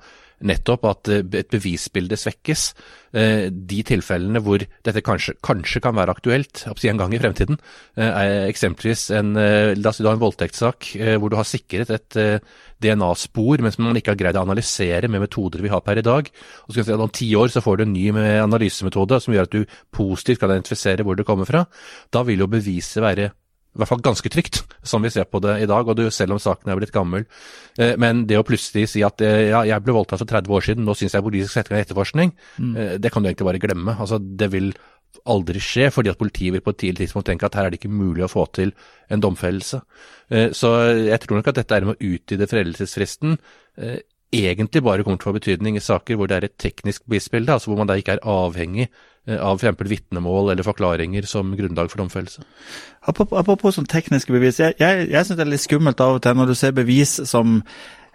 [0.47, 2.65] nettopp at eh, et bevisbilde svekkes.
[3.13, 7.59] Eh, de tilfellene hvor dette kanskje, kanskje kan være aktuelt en gang i fremtiden,
[7.97, 12.17] eh, er eksempelvis en, la oss si en voldtektssak hvor du har sikret et
[12.83, 16.07] DNA-spor, men som man ikke har greid å analysere med metoder vi har per i
[16.07, 16.31] dag.
[16.67, 18.09] Og så kan si at Om ti år så får du en ny
[18.43, 21.67] analysemetode som gjør at du positivt kan identifisere hvor det kommer fra.
[22.11, 23.31] Da vil jo beviset være
[23.73, 26.35] i hvert fall ganske trygt, som vi ser på det i dag, og du, selv
[26.35, 27.25] om saken er blitt gammel.
[27.81, 30.67] Eh, men det å plutselig si at eh, ja, jeg ble voldtatt for 30 år
[30.67, 32.75] siden, nå syns jeg politisk sette i etterforskning, mm.
[32.77, 33.95] eh, det kan du egentlig bare glemme.
[33.97, 34.75] Altså, det vil
[35.29, 37.81] aldri skje, fordi at politiet vil på et tidlig tidspunkt tenke at her er det
[37.81, 38.75] ikke mulig å få til
[39.13, 39.81] en domfellelse.
[40.29, 43.39] Eh, så jeg tror nok at dette er med å utvide foreldelsesfristen
[44.33, 47.53] egentlig bare kommer til å få betydning i saker hvor det er et teknisk bevisbilde,
[47.53, 48.89] altså hvor man da ikke er avhengig
[49.31, 49.79] av f.eks.
[49.91, 52.43] vitnemål eller forklaringer som grunnlag for domfellelse.
[53.07, 54.59] Apropos, apropos sånn tekniske bevis.
[54.63, 57.21] Jeg, jeg, jeg syns det er litt skummelt av og til når du ser bevis
[57.31, 57.61] som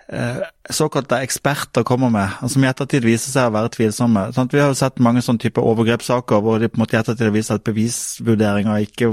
[0.08, 0.39] eh,
[0.70, 4.28] såkalte eksperter kommer med, som i ettertid viser seg å være tvilsomme.
[4.36, 7.00] Sånn vi har jo sett mange sånne type overgrepssaker hvor de på en måte i
[7.02, 9.12] ettertid viser at bevisvurderinga ikke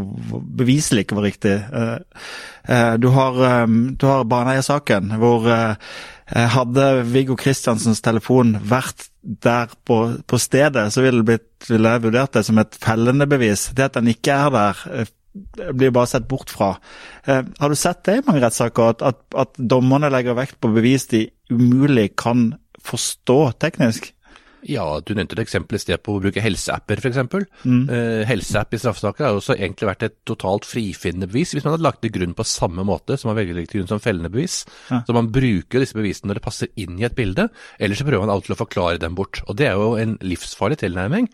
[0.63, 1.55] beviselig ikke var riktig.
[1.63, 2.27] Eh,
[2.67, 5.95] eh, du har, eh, har Baneheia-saken hvor eh,
[6.27, 12.37] hadde Viggo Kristiansens telefon vært der på, på stedet, så ville, blitt, ville jeg vurdert
[12.37, 13.69] det som et fellende bevis.
[13.77, 15.13] Det at den ikke er der, eh,
[15.75, 16.75] blir bare sett bort fra.
[17.27, 20.73] Eh, har du sett det i mange rettssaker, at, at, at dommerne legger vekt på
[20.77, 22.53] bevis de umulig kan
[22.85, 24.14] forstå teknisk?
[24.69, 27.21] Ja, du nevnte et eksempel i sted på å bruke helseapper f.eks.
[27.65, 27.83] Mm.
[27.93, 31.87] Eh, helseapp i straffesaker har også egentlig vært et totalt frifinnende bevis, hvis man hadde
[31.87, 34.63] lagt til grunn på samme måte som man velger til grunn som fellende bevis.
[34.91, 35.03] Ja.
[35.07, 37.49] Så man bruker disse bevisene når det passer inn i et bilde,
[37.79, 39.43] eller så prøver man alltid å forklare dem bort.
[39.49, 41.29] Og det er jo en livsfarlig tilnærming.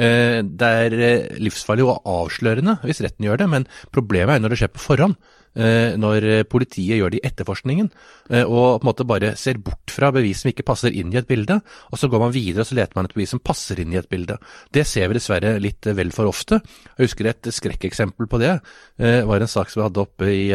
[0.00, 4.54] Eh, det er uh, livsfarlig og avslørende hvis retten gjør det, men problemet er når
[4.54, 5.18] det skjer på forhånd.
[5.52, 7.90] Eh, når politiet gjør det i etterforskningen,
[8.30, 11.18] eh, og på en måte bare ser bort fra bevis som ikke passer inn i
[11.20, 11.58] et bilde,
[11.92, 14.00] og så går man videre og så leter man et bevis som passer inn i
[14.00, 14.38] et bilde.
[14.72, 16.62] Det ser vi dessverre litt vel for ofte.
[16.96, 18.54] Jeg husker et skrekkeksempel på det.
[18.96, 20.46] Det eh, var en sak som vi hadde oppe i,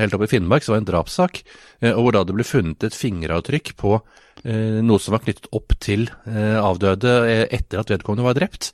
[0.00, 1.42] helt oppe i Finnmark, så var det en drapssak,
[1.90, 3.98] og hvor da det ble funnet et fingeravtrykk på
[4.40, 7.12] noe som var knyttet opp til avdøde
[7.52, 8.70] etter at vedkommende var drept.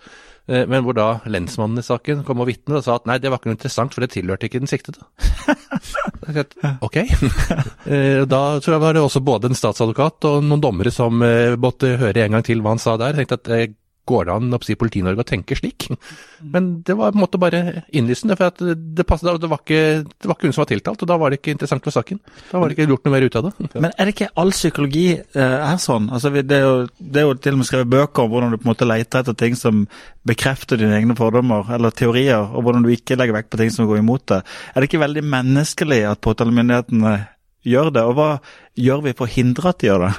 [0.47, 3.33] Eh, men hvor da lensmannen i saken kom og vitnet og sa at nei, det
[3.33, 5.03] var ikke noe interessant, for det tilhørte ikke den siktede.
[6.87, 7.01] ok.
[7.87, 11.59] Eh, da tror jeg var det også både en statsadvokat og noen dommere som eh,
[11.59, 13.19] måtte høre en gang til hva han sa der.
[13.19, 13.53] Tenkte at
[14.07, 15.88] går det an si Politi-Norge å tenke slik?
[16.40, 17.61] Men det var på en måte bare
[17.97, 21.03] innlysende, for det, det, passet, det, var ikke, det var ikke hun som var tiltalt,
[21.03, 22.21] og da var det ikke interessant for saken.
[22.51, 23.55] Da var det ikke gjort noe mer ut av det.
[23.85, 26.11] Men er det ikke all psykologi eh, er sånn?
[26.14, 28.61] Altså, det, er jo, det er jo til og med skrevet bøker om hvordan du
[28.61, 29.87] på en måte leter etter ting som
[30.27, 33.88] bekrefter dine egne fordommer eller teorier, og hvordan du ikke legger vekt på ting som
[33.90, 34.42] går imot det.
[34.73, 37.16] Er det ikke veldig menneskelig at påtalemyndighetene
[37.66, 38.31] gjør det, og hva
[38.79, 40.14] gjør vi for å hindre at de gjør det?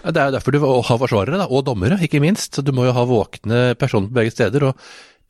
[0.00, 2.56] Det er jo derfor du har forsvarere, da, og dommere, ikke minst.
[2.56, 4.70] Så du må jo ha våkne personer på begge steder.
[4.70, 4.78] og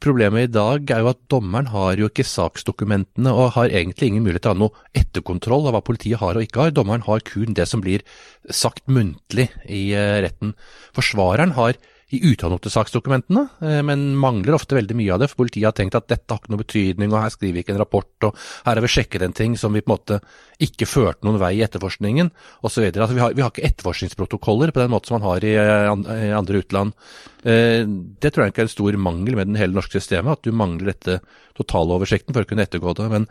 [0.00, 4.24] Problemet i dag er jo at dommeren har jo ikke saksdokumentene og har egentlig ingen
[4.24, 6.72] mulighet til å ha noe etterkontroll av hva politiet har og ikke har.
[6.72, 8.06] Dommeren har kun det som blir
[8.48, 10.54] sagt muntlig i eh, retten.
[10.96, 11.76] Forsvareren har
[12.10, 15.28] i utannottesaksdokumentene, eh, men mangler ofte veldig mye av det.
[15.30, 17.74] For politiet har tenkt at dette har ikke noe betydning, og her skriver vi ikke
[17.76, 20.20] en rapport, og her har vi sjekket en ting som vi på en måte
[20.60, 22.32] ikke førte noen vei i etterforskningen,
[22.66, 22.88] osv.
[22.90, 26.26] Altså, vi, har, vi har ikke etterforskningsprotokoller på den måten som man har i, eh,
[26.30, 26.98] i andre utland.
[27.44, 30.44] Eh, det tror jeg ikke er en stor mangel med den hele norske systemet, at
[30.44, 31.20] du mangler dette
[31.56, 33.06] totaloversikten for å kunne ettergå det.
[33.12, 33.30] Men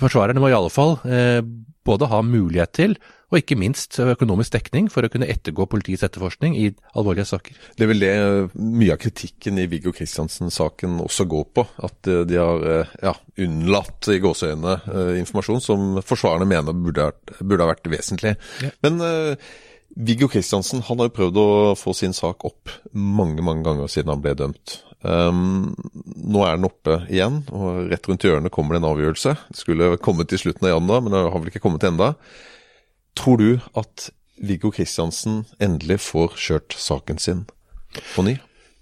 [0.00, 0.96] forsvarerne må i alle fall
[1.88, 6.54] både ha mulighet til og ikke minst økonomisk dekning for å kunne ettergå politiets etterforskning
[6.56, 7.58] i alvorlige saker.
[7.76, 8.12] Det er vel det
[8.56, 11.66] mye av kritikken i Viggo Kristiansen-saken også går på.
[11.84, 13.12] At eh, de har eh, ja,
[13.44, 17.10] unnlatt i gåseøynene eh, informasjon som forsvarerne mener burde,
[17.42, 18.32] burde ha vært vesentlig.
[18.64, 18.72] Ja.
[18.86, 19.52] Men uh,
[20.08, 24.14] Viggo Kristiansen han har jo prøvd å få sin sak opp mange mange ganger siden
[24.14, 24.78] han ble dømt.
[25.06, 25.76] Um,
[26.26, 29.36] nå er den oppe igjen, og rett rundt hjørnet kommer det en avgjørelse.
[29.52, 32.14] Det skulle kommet til slutten av januar, men det har vel ikke kommet enda.
[33.18, 34.08] Tror du at
[34.42, 37.46] Viggo Kristiansen endelig får kjørt saken sin
[38.14, 38.36] på ny?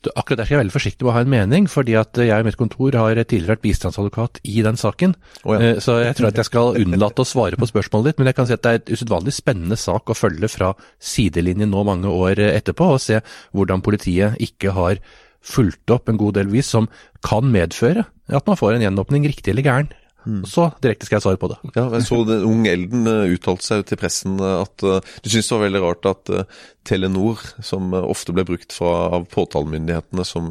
[0.05, 2.21] Du, akkurat der skal jeg være veldig forsiktig med å ha en mening, fordi at
[2.21, 5.17] jeg i mitt kontor har tidligere vært bistandsadvokat i den saken.
[5.43, 5.73] Oh, ja.
[5.73, 8.39] Eh, Så jeg tror at jeg skal unnlate å svare på spørsmålet ditt, men jeg
[8.39, 12.13] kan si at det er et usedvanlig spennende sak å følge fra sidelinjen nå mange
[12.13, 13.21] år etterpå, og se
[13.57, 15.01] hvordan politiet ikke har
[15.47, 16.91] fulgt opp en god del vis som
[17.27, 19.91] kan medføre at man får en gjenåpning riktig eller gæren.
[20.49, 21.57] Så direkte skal jeg svare på det.
[21.77, 25.29] Ja, jeg så det, Ung Elden eh, uttalte seg til pressen eh, at uh, du
[25.31, 29.29] syntes det var veldig rart at uh, Telenor, som uh, ofte ble brukt fra, av
[29.31, 30.51] påtalemyndighetene som,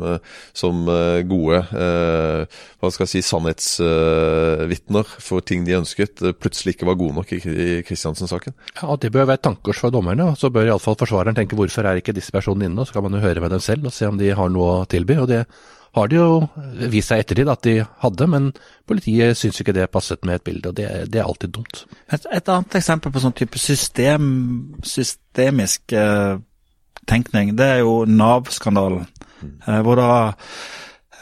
[0.55, 0.81] som
[1.29, 7.31] gode hva skal jeg si, sannhetsvitner for ting de ønsket, plutselig ikke var gode nok
[7.35, 8.55] i, i Kristiansen-saken.
[8.75, 11.57] Ja, og Det bør være et tankekors for dommerne, og så bør iallfall forsvareren tenke
[11.57, 13.87] hvorfor er ikke disse personene inne, og så kan man jo høre med dem selv
[13.87, 15.19] og se om de har noe å tilby.
[15.23, 15.45] og det
[15.95, 16.31] har det jo
[16.91, 18.49] vist seg ettertid at de hadde, men
[18.87, 21.85] politiet syns ikke det passet med et bilde, og det, det er alltid dumt.
[22.11, 24.25] Et, et annet eksempel på sånn type system,
[24.83, 26.35] systemisk eh,
[27.07, 29.07] tenkning, det er jo Nav-skandalen.
[29.45, 30.09] Eh, hvor da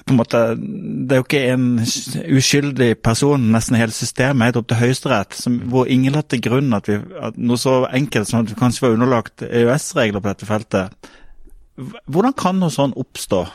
[0.03, 1.67] på en måte, Det er jo ikke en
[2.35, 5.37] uskyldig person, nesten hele systemet helt opp til Høyesterett,
[5.71, 8.87] hvor ingen la til grunn at, vi, at noe så enkelt som at vi kanskje
[8.87, 11.11] var underlagt EØS-regler på dette feltet.
[12.11, 13.45] Hvordan kan noe sånn oppstå?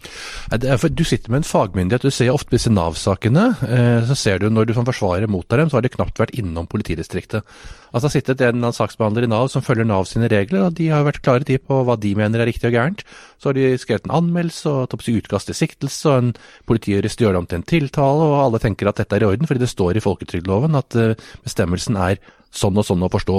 [0.00, 2.02] Du sitter med en fagmyndighet.
[2.02, 3.50] Du ser ofte disse Nav-sakene.
[3.68, 6.34] eh, Så ser du når du som forsvarer mottar dem, så har de knapt vært
[6.34, 7.44] innom politidistriktet.
[7.92, 10.88] Altså det har sittet en saksbehandler i Nav som følger Nav sine regler, og de
[10.88, 13.04] har vært klare tid på hva de mener er riktig og gærent.
[13.38, 16.34] Så har de skrevet en anmeldelse og tatt opp seg utkast til siktelse, og en
[16.66, 19.46] politijurist gjør det om til en tiltale, og alle tenker at dette er i orden,
[19.46, 22.18] fordi det står i folketrygdloven at eh, bestemmelsen er
[22.50, 23.38] sånn og sånn å forstå.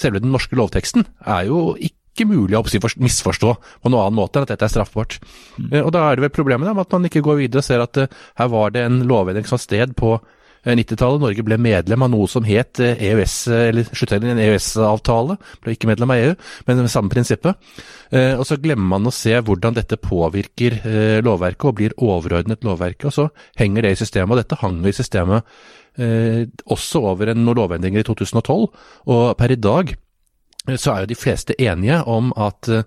[0.00, 4.40] Selve den norske lovteksten er jo ikke ikke mulig å misforstå på noen annen måte
[4.40, 5.18] enn at dette er straffbart.
[5.60, 5.82] Mm.
[5.84, 8.00] Og da er det vel problemet med at man ikke går videre og ser at
[8.00, 11.22] eh, her var det en lovendring som var sted på eh, 90-tallet.
[11.22, 15.36] Norge ble medlem av noe som het eh, EØS, eh, eller sluttet en EØS-avtale.
[15.64, 16.34] Ble ikke medlem av EU,
[16.66, 17.60] men med samme prinsippet.
[18.10, 22.64] Eh, Og så glemmer man å se hvordan dette påvirker eh, lovverket og blir overordnet
[22.66, 23.10] lovverket.
[23.10, 23.28] Og så
[23.60, 25.44] henger det i systemet, og dette hang i systemet
[26.00, 28.66] eh, også over en, noen lovendringer i 2012.
[29.12, 29.94] Og per i dag
[30.76, 32.82] så er jo de fleste enige om at eh,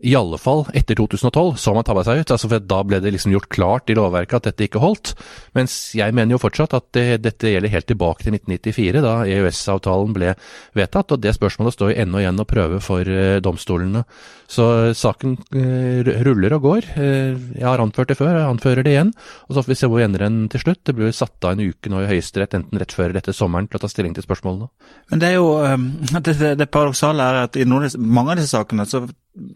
[0.00, 2.32] i alle fall etter 2012 så man tabba seg ut.
[2.32, 5.12] altså for Da ble det liksom gjort klart i lovverket at dette ikke holdt.
[5.56, 10.14] Mens jeg mener jo fortsatt at det, dette gjelder helt tilbake til 1994, da EØS-avtalen
[10.16, 10.34] ble
[10.78, 11.12] vedtatt.
[11.12, 14.04] Og det spørsmålet står jo ennå igjen å prøve for eh, domstolene.
[14.50, 14.64] Så
[14.96, 16.90] saken eh, ruller og går.
[16.96, 19.14] Eh, jeg har anført det før, jeg anfører det igjen.
[19.48, 20.82] Og så får vi se hvor vi ender den til slutt.
[20.88, 23.68] Det blir satt av en uke nå i Høyesterett, enten rett før eller etter sommeren,
[23.68, 24.70] til å ta stilling til spørsmålene.
[25.12, 25.52] Men det er jo
[26.24, 29.04] det, det, paradoksale er at i mange av disse sakene så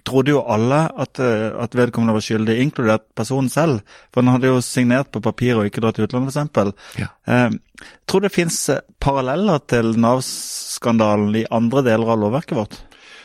[0.07, 3.83] trodde jo alle at, eh, at vedkommende var skyldig, inkludert personen selv.
[4.13, 6.73] For han hadde jo signert på papir og ikke dratt til utlandet, f.eks.
[7.01, 7.11] Ja.
[7.29, 12.83] Eh, tror du det finnes eh, paralleller til Nav-skandalen i andre deler av lovverket vårt?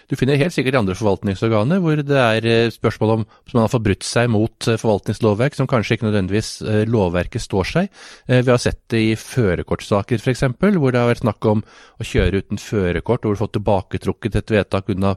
[0.10, 3.68] Du finner helt sikkert i andre forvaltningsorganer hvor det er eh, spørsmål om som man
[3.68, 6.50] har forbrutt seg mot forvaltningslovverk som kanskje ikke nødvendigvis
[6.90, 7.92] lovverket står seg.
[8.26, 12.42] Vi har sett det i førerkortsaker f.eks., hvor det har vært snakk om å kjøre
[12.42, 15.14] uten førerkort, og hvor du har fått tilbaketrukket et vedtak unna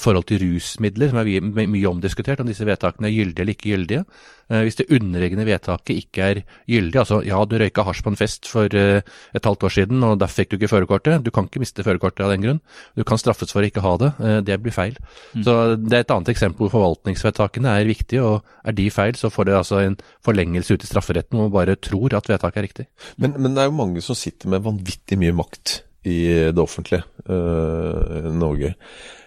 [0.00, 4.04] forhold til rusmidler, som er mye, omdiskutert, om disse vedtakene er gyldige eller ikke gyldige.
[4.48, 8.18] Eh, Hvis det underliggende vedtaket ikke er gyldig, altså ja, du røyka hasj på en
[8.18, 9.02] fest for eh,
[9.34, 12.24] et halvt år siden, og derfor fikk du ikke førerkortet, du kan ikke miste førerkortet
[12.24, 12.60] av den grunn.
[12.96, 14.96] Du kan straffes for å ikke ha det, eh, det blir feil.
[15.36, 19.32] Så det er et annet eksempel hvor forvaltningsvedtakene er viktige, og er de feil, så
[19.32, 22.68] får det altså en forlengelse ut i strafferetten hvor man bare tror at vedtaket er
[22.70, 22.86] riktig.
[23.20, 26.18] Men, men det er jo mange som sitter med vanvittig mye makt i
[26.54, 28.74] det offentlige uh, Norge.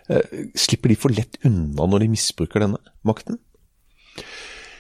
[0.08, 3.40] Uh, slipper de for lett unna når de misbruker denne makten?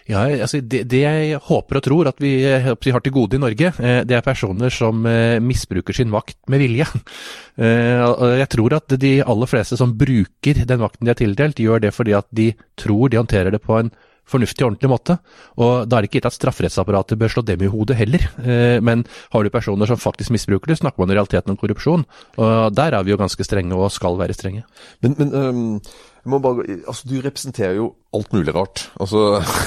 [0.07, 3.41] Ja, altså det, det jeg håper og tror at vi, eh, har til gode i
[3.43, 3.73] Norge,
[4.07, 5.01] det er personer som
[5.43, 6.85] misbruker sin makt med vilje.
[7.59, 11.91] Jeg tror at de aller fleste som bruker den makten de er tildelt, gjør det
[11.91, 13.91] fordi at de tror de håndterer det på en
[14.27, 15.17] fornuftig og ordentlig måte.
[15.57, 18.19] Og Da er det ikke gitt at strafferettsapparatet bør slå dem i hodet heller.
[18.43, 22.05] Eh, Men har du personer som faktisk misbruker det, snakker man i realiteten om korrupsjon.
[22.37, 24.63] Og Der er vi jo ganske strenge og skal være strenge.
[25.01, 27.87] Men, men jeg må bare, altså, du representerer jo
[28.17, 28.83] alt mulig rart.
[29.01, 29.21] Altså,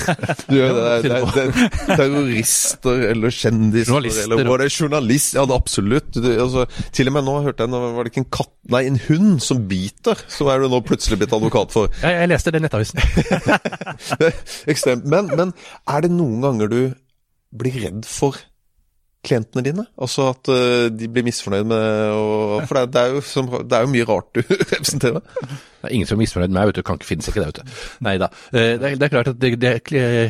[0.50, 0.68] du det,
[1.04, 4.26] det, det, det, terrorister eller kjendiser Journalister.
[4.26, 6.10] eller hva det er, journalist, ja det er absolutt.
[6.16, 9.00] Du, altså, til og med nå hørte jeg, var det ikke en katt, nei en
[9.08, 11.90] hund som biter, som er du nå plutselig blitt advokat for.
[12.02, 13.02] Jeg, jeg leste det i Nettavisen.
[14.20, 14.30] Er
[14.70, 15.04] Ekstremt.
[15.10, 15.52] Men, men
[15.90, 16.80] er det noen ganger du
[17.60, 18.36] blir redd for
[19.26, 19.84] klientene dine?
[20.00, 23.50] Altså at øh, de blir misfornøyd med og, For det, er- det, er jo som,
[23.68, 24.40] det er jo mye rart du
[24.72, 25.20] representerer.
[25.80, 26.82] Det er ingen som er misfornøyd med meg, vet du.
[26.86, 27.80] Kan ikke finnes ikke det, vet du.
[28.06, 28.30] Nei da.
[28.52, 29.74] Eh, Det, er- klart at det, det,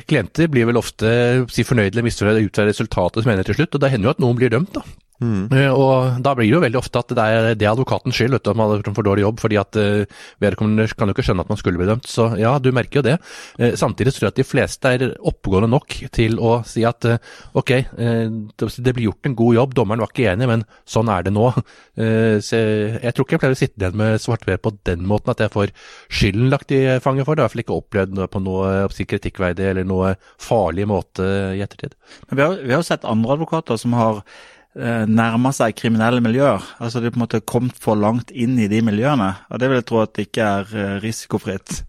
[0.07, 1.11] klienter blir vel ofte
[1.51, 4.17] si fornøyd eller misfornøyd ut fra resultatet som ender til slutt, og det hender jo
[4.17, 4.83] at noen blir dømt, da.
[5.21, 5.51] Mm.
[5.77, 8.47] Og da blir det jo veldig ofte at det er, det er advokatens skyld vet
[8.47, 10.07] du, at man har for dårlig jobb, fordi at eh,
[10.41, 12.09] vedkommende kan jo ikke skjønne at man skulle bli dømt.
[12.09, 13.19] Så ja, du merker jo det.
[13.61, 17.19] Eh, Samtidig tror jeg at de fleste er oppegående nok til å si at eh,
[17.53, 18.33] ok, eh,
[18.81, 21.51] det blir gjort en god jobb, dommeren var ikke enig, men sånn er det nå.
[22.01, 25.35] Eh, Så jeg tror ikke jeg pleier å sitte igjen med svartver på den måten
[25.35, 25.73] at jeg får
[26.13, 27.43] skylden lagt i fanget for det.
[27.43, 30.87] Jeg har i hvert fall ikke opplevd noe på noe jeg kritikkverdig eller noe farlig
[30.91, 31.27] måte
[31.57, 31.97] i ettertid.
[32.29, 36.65] Men vi har, vi har sett andre advokater som har eh, nærma seg kriminelle miljøer.
[36.79, 39.33] Altså de har på en måte kommet for langt inn i de miljøene.
[39.51, 41.83] Og det vil jeg tro at det ikke er eh, risikofritt.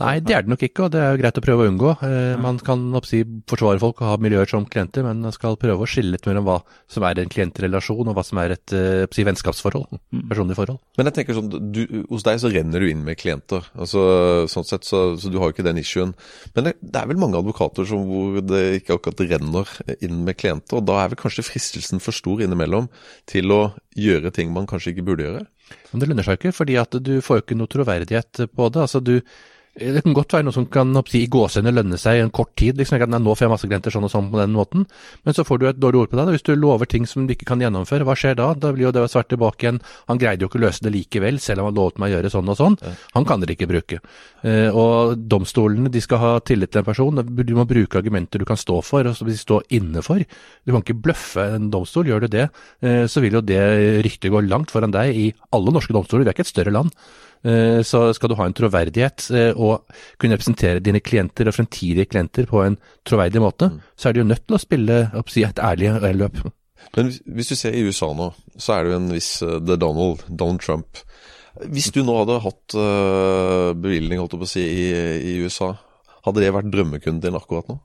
[0.00, 1.90] Nei, det er det nok ikke, og det er jo greit å prøve å unngå.
[2.06, 3.20] Eh, Man kan oppsi,
[3.50, 6.46] forsvare folk og ha miljøer som klienter, men man skal prøve å skille litt mellom
[6.48, 6.58] hva
[6.90, 10.80] som er en klientrelasjon og hva som er et eh, oppsi, vennskapsforhold, personlig forhold.
[10.98, 13.68] Men jeg tenker sånn, du, hos deg så renner du inn med klienter.
[13.76, 16.14] altså sånn sett, Så, så du har jo ikke den issuen.
[16.56, 20.38] Men det, det er vel mange advokater som, hvor det ikke akkurat renner inn med
[20.40, 20.80] klienter.
[20.80, 22.88] og Da er vel kanskje fristelsen for stor innimellom
[23.30, 23.62] til å
[23.98, 25.46] gjøre ting man kanskje ikke burde gjøre?
[25.90, 28.84] Men det lønner seg ikke, fordi at du får jo ikke noe troverdighet på det.
[28.86, 29.16] Altså du,
[29.78, 32.76] det kan godt være noe som kan i gåsehudene lønne seg i en kort tid.
[32.76, 34.86] liksom at Nå får jeg masse klienter sånn og sånn på den måten.
[35.24, 36.26] Men så får du et dårlig ord på deg.
[36.26, 36.34] da.
[36.34, 38.52] Hvis du lover ting som du ikke kan gjennomføre, hva skjer da?
[38.54, 39.80] Da blir jo det svært tilbake igjen.
[40.08, 42.32] Han greide jo ikke å løse det likevel, selv om han lovet meg å gjøre
[42.34, 42.78] sånn og sånn.
[43.14, 44.00] Han kan dere ikke bruke.
[44.42, 47.22] Eh, og domstolene de skal ha tillit til en person.
[47.22, 50.18] Du må bruke argumenter du kan stå for, og stå inne for.
[50.66, 52.10] Du kan ikke bløffe en domstol.
[52.10, 52.50] Gjør du det,
[52.82, 56.26] eh, så vil jo det ryktet gå langt foran deg i alle norske domstoler.
[56.26, 56.90] Vi er ikke et større land.
[57.44, 59.86] Eh, Så skal du ha en troverdighet eh, og
[60.20, 62.76] kunne representere dine klienter og fremtidige klienter på en
[63.08, 64.98] troverdig måte, så er du jo nødt til å spille
[65.48, 66.42] et ærlig løp.
[66.96, 69.76] Men hvis- du ser i USA nå, så er det jo en viss eh, The
[69.76, 70.98] Donald, Donald Trump.
[71.66, 72.76] Hvis du nå hadde hatt
[73.82, 75.74] bevilgning holdt jeg på å si, i, i USA,
[76.26, 77.78] hadde det vært drømmekunden din akkurat nå?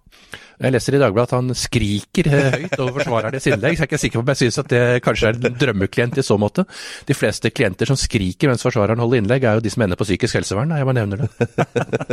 [0.56, 3.90] Jeg leser i Dagbladet at han skriker eh, høyt over forsvarernes innlegg, så jeg er
[3.90, 6.64] ikke sikker på om jeg synes at det kanskje er en drømmeklient i så måte.
[7.10, 10.08] De fleste klienter som skriker mens forsvareren holder innlegg, er jo de som ender på
[10.08, 10.72] psykisk helsevern.
[10.76, 11.30] Jeg bare nevner det.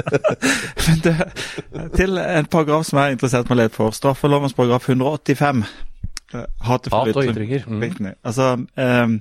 [0.88, 1.16] Men det,
[1.98, 3.94] til en paragraf som jeg er interessert med å lede for.
[3.94, 5.62] Straffelovens paragraf 185.
[6.34, 7.68] eh, Hatefulle Hat og ytringer.
[7.70, 8.10] Mm.
[8.24, 9.20] Altså, ehm,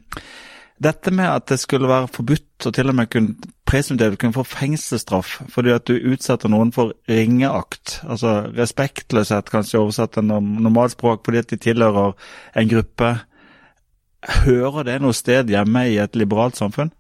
[0.82, 4.44] dette med at det skulle være forbudt og til og med kunne presumptivt kunne få
[4.48, 11.26] fengselsstraff fordi at du utsetter noen for ringeakt, altså respektløshet kanskje oversatt til norm- normalspråk
[11.26, 12.16] fordi at de tilhører
[12.58, 13.12] en gruppe.
[14.46, 16.92] Hører det noe sted hjemme i et liberalt samfunn?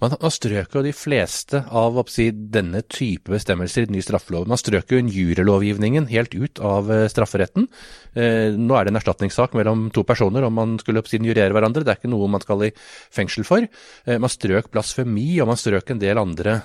[0.00, 4.50] Man, strøk jo de fleste av si, denne type bestemmelser i den nye straffeloven.
[4.50, 7.68] Man strøk jo injurielovgivningen helt ut av eh, strafferetten.
[8.16, 11.84] Eh, nå er det en erstatningssak mellom to personer om man skulle si, injurere hverandre.
[11.84, 12.72] Det er ikke noe man skal i
[13.14, 13.68] fengsel for.
[14.06, 16.58] Eh, man strøk blasfemi, og man strøk en del andre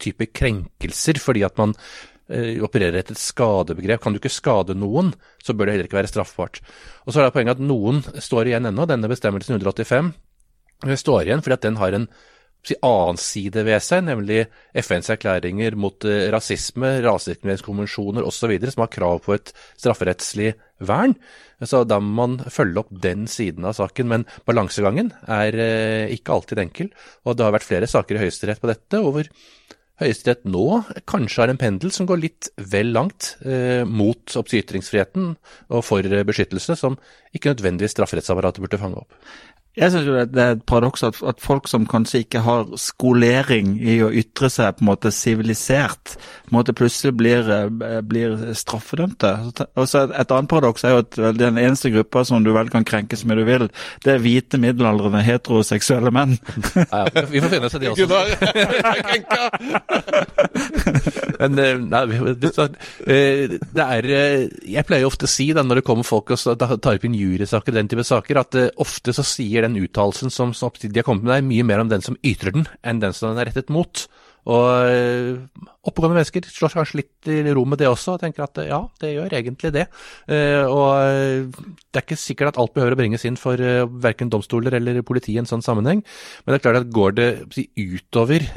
[0.00, 1.74] typer krenkelser fordi at man
[2.62, 4.02] opererer etter et skadebegrep.
[4.04, 5.10] Kan du ikke skade noen,
[5.42, 6.60] så bør det heller ikke være straffbart.
[7.04, 8.86] Og så er det poenget at noen står igjen ennå.
[8.86, 10.29] Denne bestemmelsen 185 det
[10.80, 12.08] står igjen fordi at den har en
[12.66, 14.44] si, annen side ved seg, nemlig
[14.76, 21.16] FNs erklæringer mot eh, rasisme, rasediskrimineringskonvensjoner osv., som har krav på et strafferettslig vern.
[21.60, 24.08] Så da må man følge opp den siden av saken.
[24.12, 26.92] Men balansegangen er eh, ikke alltid enkel,
[27.24, 29.32] og det har vært flere saker i Høyesterett på dette, og hvor
[30.00, 30.64] Høyesterett nå
[31.10, 35.34] kanskje har en pendel som går litt vel langt eh, mot ytringsfriheten
[35.68, 36.96] og for eh, beskyttelse, som
[37.36, 39.12] ikke nødvendigvis strafferettsapparatet burde fange opp.
[39.80, 43.78] Jeg synes jo det er et paradoks at, at folk som kanskje ikke har skolering
[43.80, 48.52] i å ytre seg på en måte sivilisert, på en måte plutselig blir, eh, blir
[48.60, 49.30] straffedømte.
[49.80, 52.68] Og så et, et annet paradoks er jo at den eneste gruppa som du vel
[52.72, 53.64] kan krenke så mye du vil,
[54.04, 56.36] det er hvite middelaldrende heteroseksuelle menn.
[56.76, 58.06] Ja, ja, vi får finne oss i de også.
[61.40, 62.04] Men eh, nei,
[62.36, 66.58] det, eh, det er Jeg pleier ofte å si da, når det kommer folk og
[66.60, 70.90] tar opp injuriesaker, den type saker, at ofte så sier den uttalelsen som, som de
[70.96, 73.42] har kommet med, deg, mye mer om den som ytrer den, enn den som den
[73.42, 74.06] er rettet mot.
[74.48, 78.60] Og eh, oppegående mennesker slår kanskje litt i ro med det også, og tenker at
[78.62, 79.86] eh, ja, det gjør egentlig det.
[80.32, 83.60] Eh, og det er ikke sikkert at alt behøver å bringes inn for
[84.00, 86.00] verken domstoler eller politi i en sånn sammenheng.
[86.44, 87.28] Men det er klart at går det
[87.76, 88.48] utover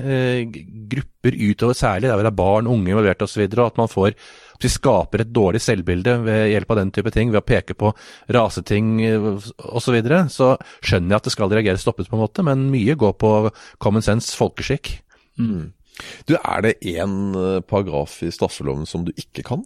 [0.94, 4.18] grupper utover særlig, der hvor det er barn, unge involvert osv., og at man får
[4.64, 7.90] vi skaper et dårlig selvbilde ved hjelp av den type ting, ved å peke på
[8.32, 12.46] raseting osv., så, videre, så skjønner jeg at det skal reageres stoppet på en måte,
[12.48, 13.34] men mye går på
[13.84, 14.94] common sense, folkeskikk.
[15.38, 19.64] Du, Er det én eh, paragraf i straffeloven som du ikke kan?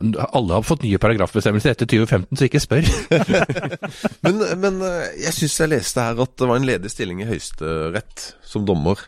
[0.00, 2.90] Alle har fått nye paragrafbestemmelser etter 2015, så ikke spør.
[4.24, 7.28] Men, men eh, jeg syns jeg leste her at det var en ledig stilling i
[7.28, 9.02] Høyesterett som dommer.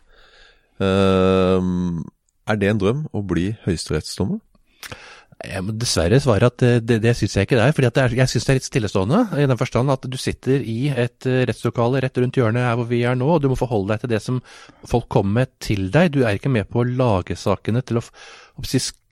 [0.82, 2.02] Uh,
[2.50, 4.40] er det en drøm å bli høyesterettsdommer?
[5.42, 7.74] Jeg må dessverre svare at det, det, det syns jeg ikke det er.
[7.74, 9.20] fordi det er, jeg syns det er litt stillestående.
[9.42, 12.86] I den forstand at du sitter i et eh, rettslokale rett rundt hjørnet her hvor
[12.90, 14.38] vi er nå, og du må forholde deg til det som
[14.86, 16.12] folk kommer med til deg.
[16.14, 18.04] Du er ikke med på å lage sakene til å,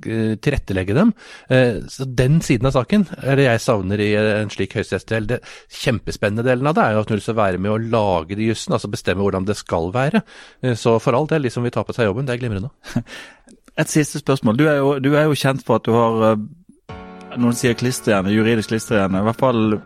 [0.06, 1.10] eh, tilrettelegge dem.
[1.50, 5.26] Eh, Så Den siden av saken er det jeg savner i en slik høyesterettsdel.
[5.26, 5.40] Det
[5.82, 8.72] kjempespennende delen av det er jo at du å være med å lage de jussen,
[8.76, 10.22] altså bestemme hvordan det skal være.
[10.62, 12.70] Eh, Så for all del, de som vil ta på seg jobben, det er glimrende.
[13.78, 14.58] Et siste spørsmål.
[14.58, 16.48] Du er jo, du er jo kjent for at du har eh,
[17.38, 19.20] Noen sier klisterhjerne, juridisk klisterhjerne.
[19.20, 19.76] I hvert fall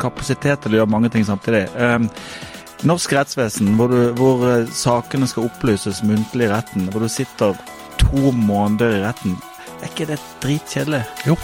[0.00, 1.66] kapasitet til å gjøre mange ting samtidig.
[1.76, 2.08] Um,
[2.88, 7.56] norsk rettsvesen, hvor, du, hvor eh, sakene skal opplyses muntlig i retten, hvor du sitter
[8.00, 9.36] to måneder i retten,
[9.82, 11.04] er ikke det dritkjedelig?
[11.28, 11.36] Jo.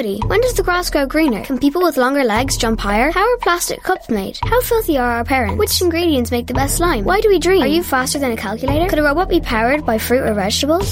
[0.00, 0.20] Gravity?
[0.26, 1.44] When does the grass grow greener?
[1.44, 3.10] Can people with longer legs jump higher?
[3.10, 4.38] How are plastic cups made?
[4.42, 5.58] How filthy are our parents?
[5.58, 7.04] Which ingredients make the best slime?
[7.04, 7.62] Why do we dream?
[7.62, 8.88] Are you faster than a calculator?
[8.88, 10.88] Could a robot be powered by fruit or vegetables?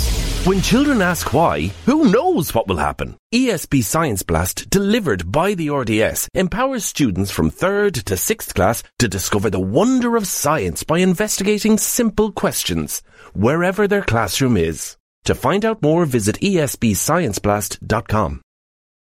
[0.46, 3.16] When children ask why, who knows what will happen?
[3.34, 9.08] ESB Science Blast, delivered by the RDS, empowers students from 3rd to 6th class to
[9.08, 13.02] discover the wonder of science by investigating simple questions,
[13.34, 14.96] wherever their classroom is.
[15.24, 18.40] To find out more, visit esbscienceblast.com.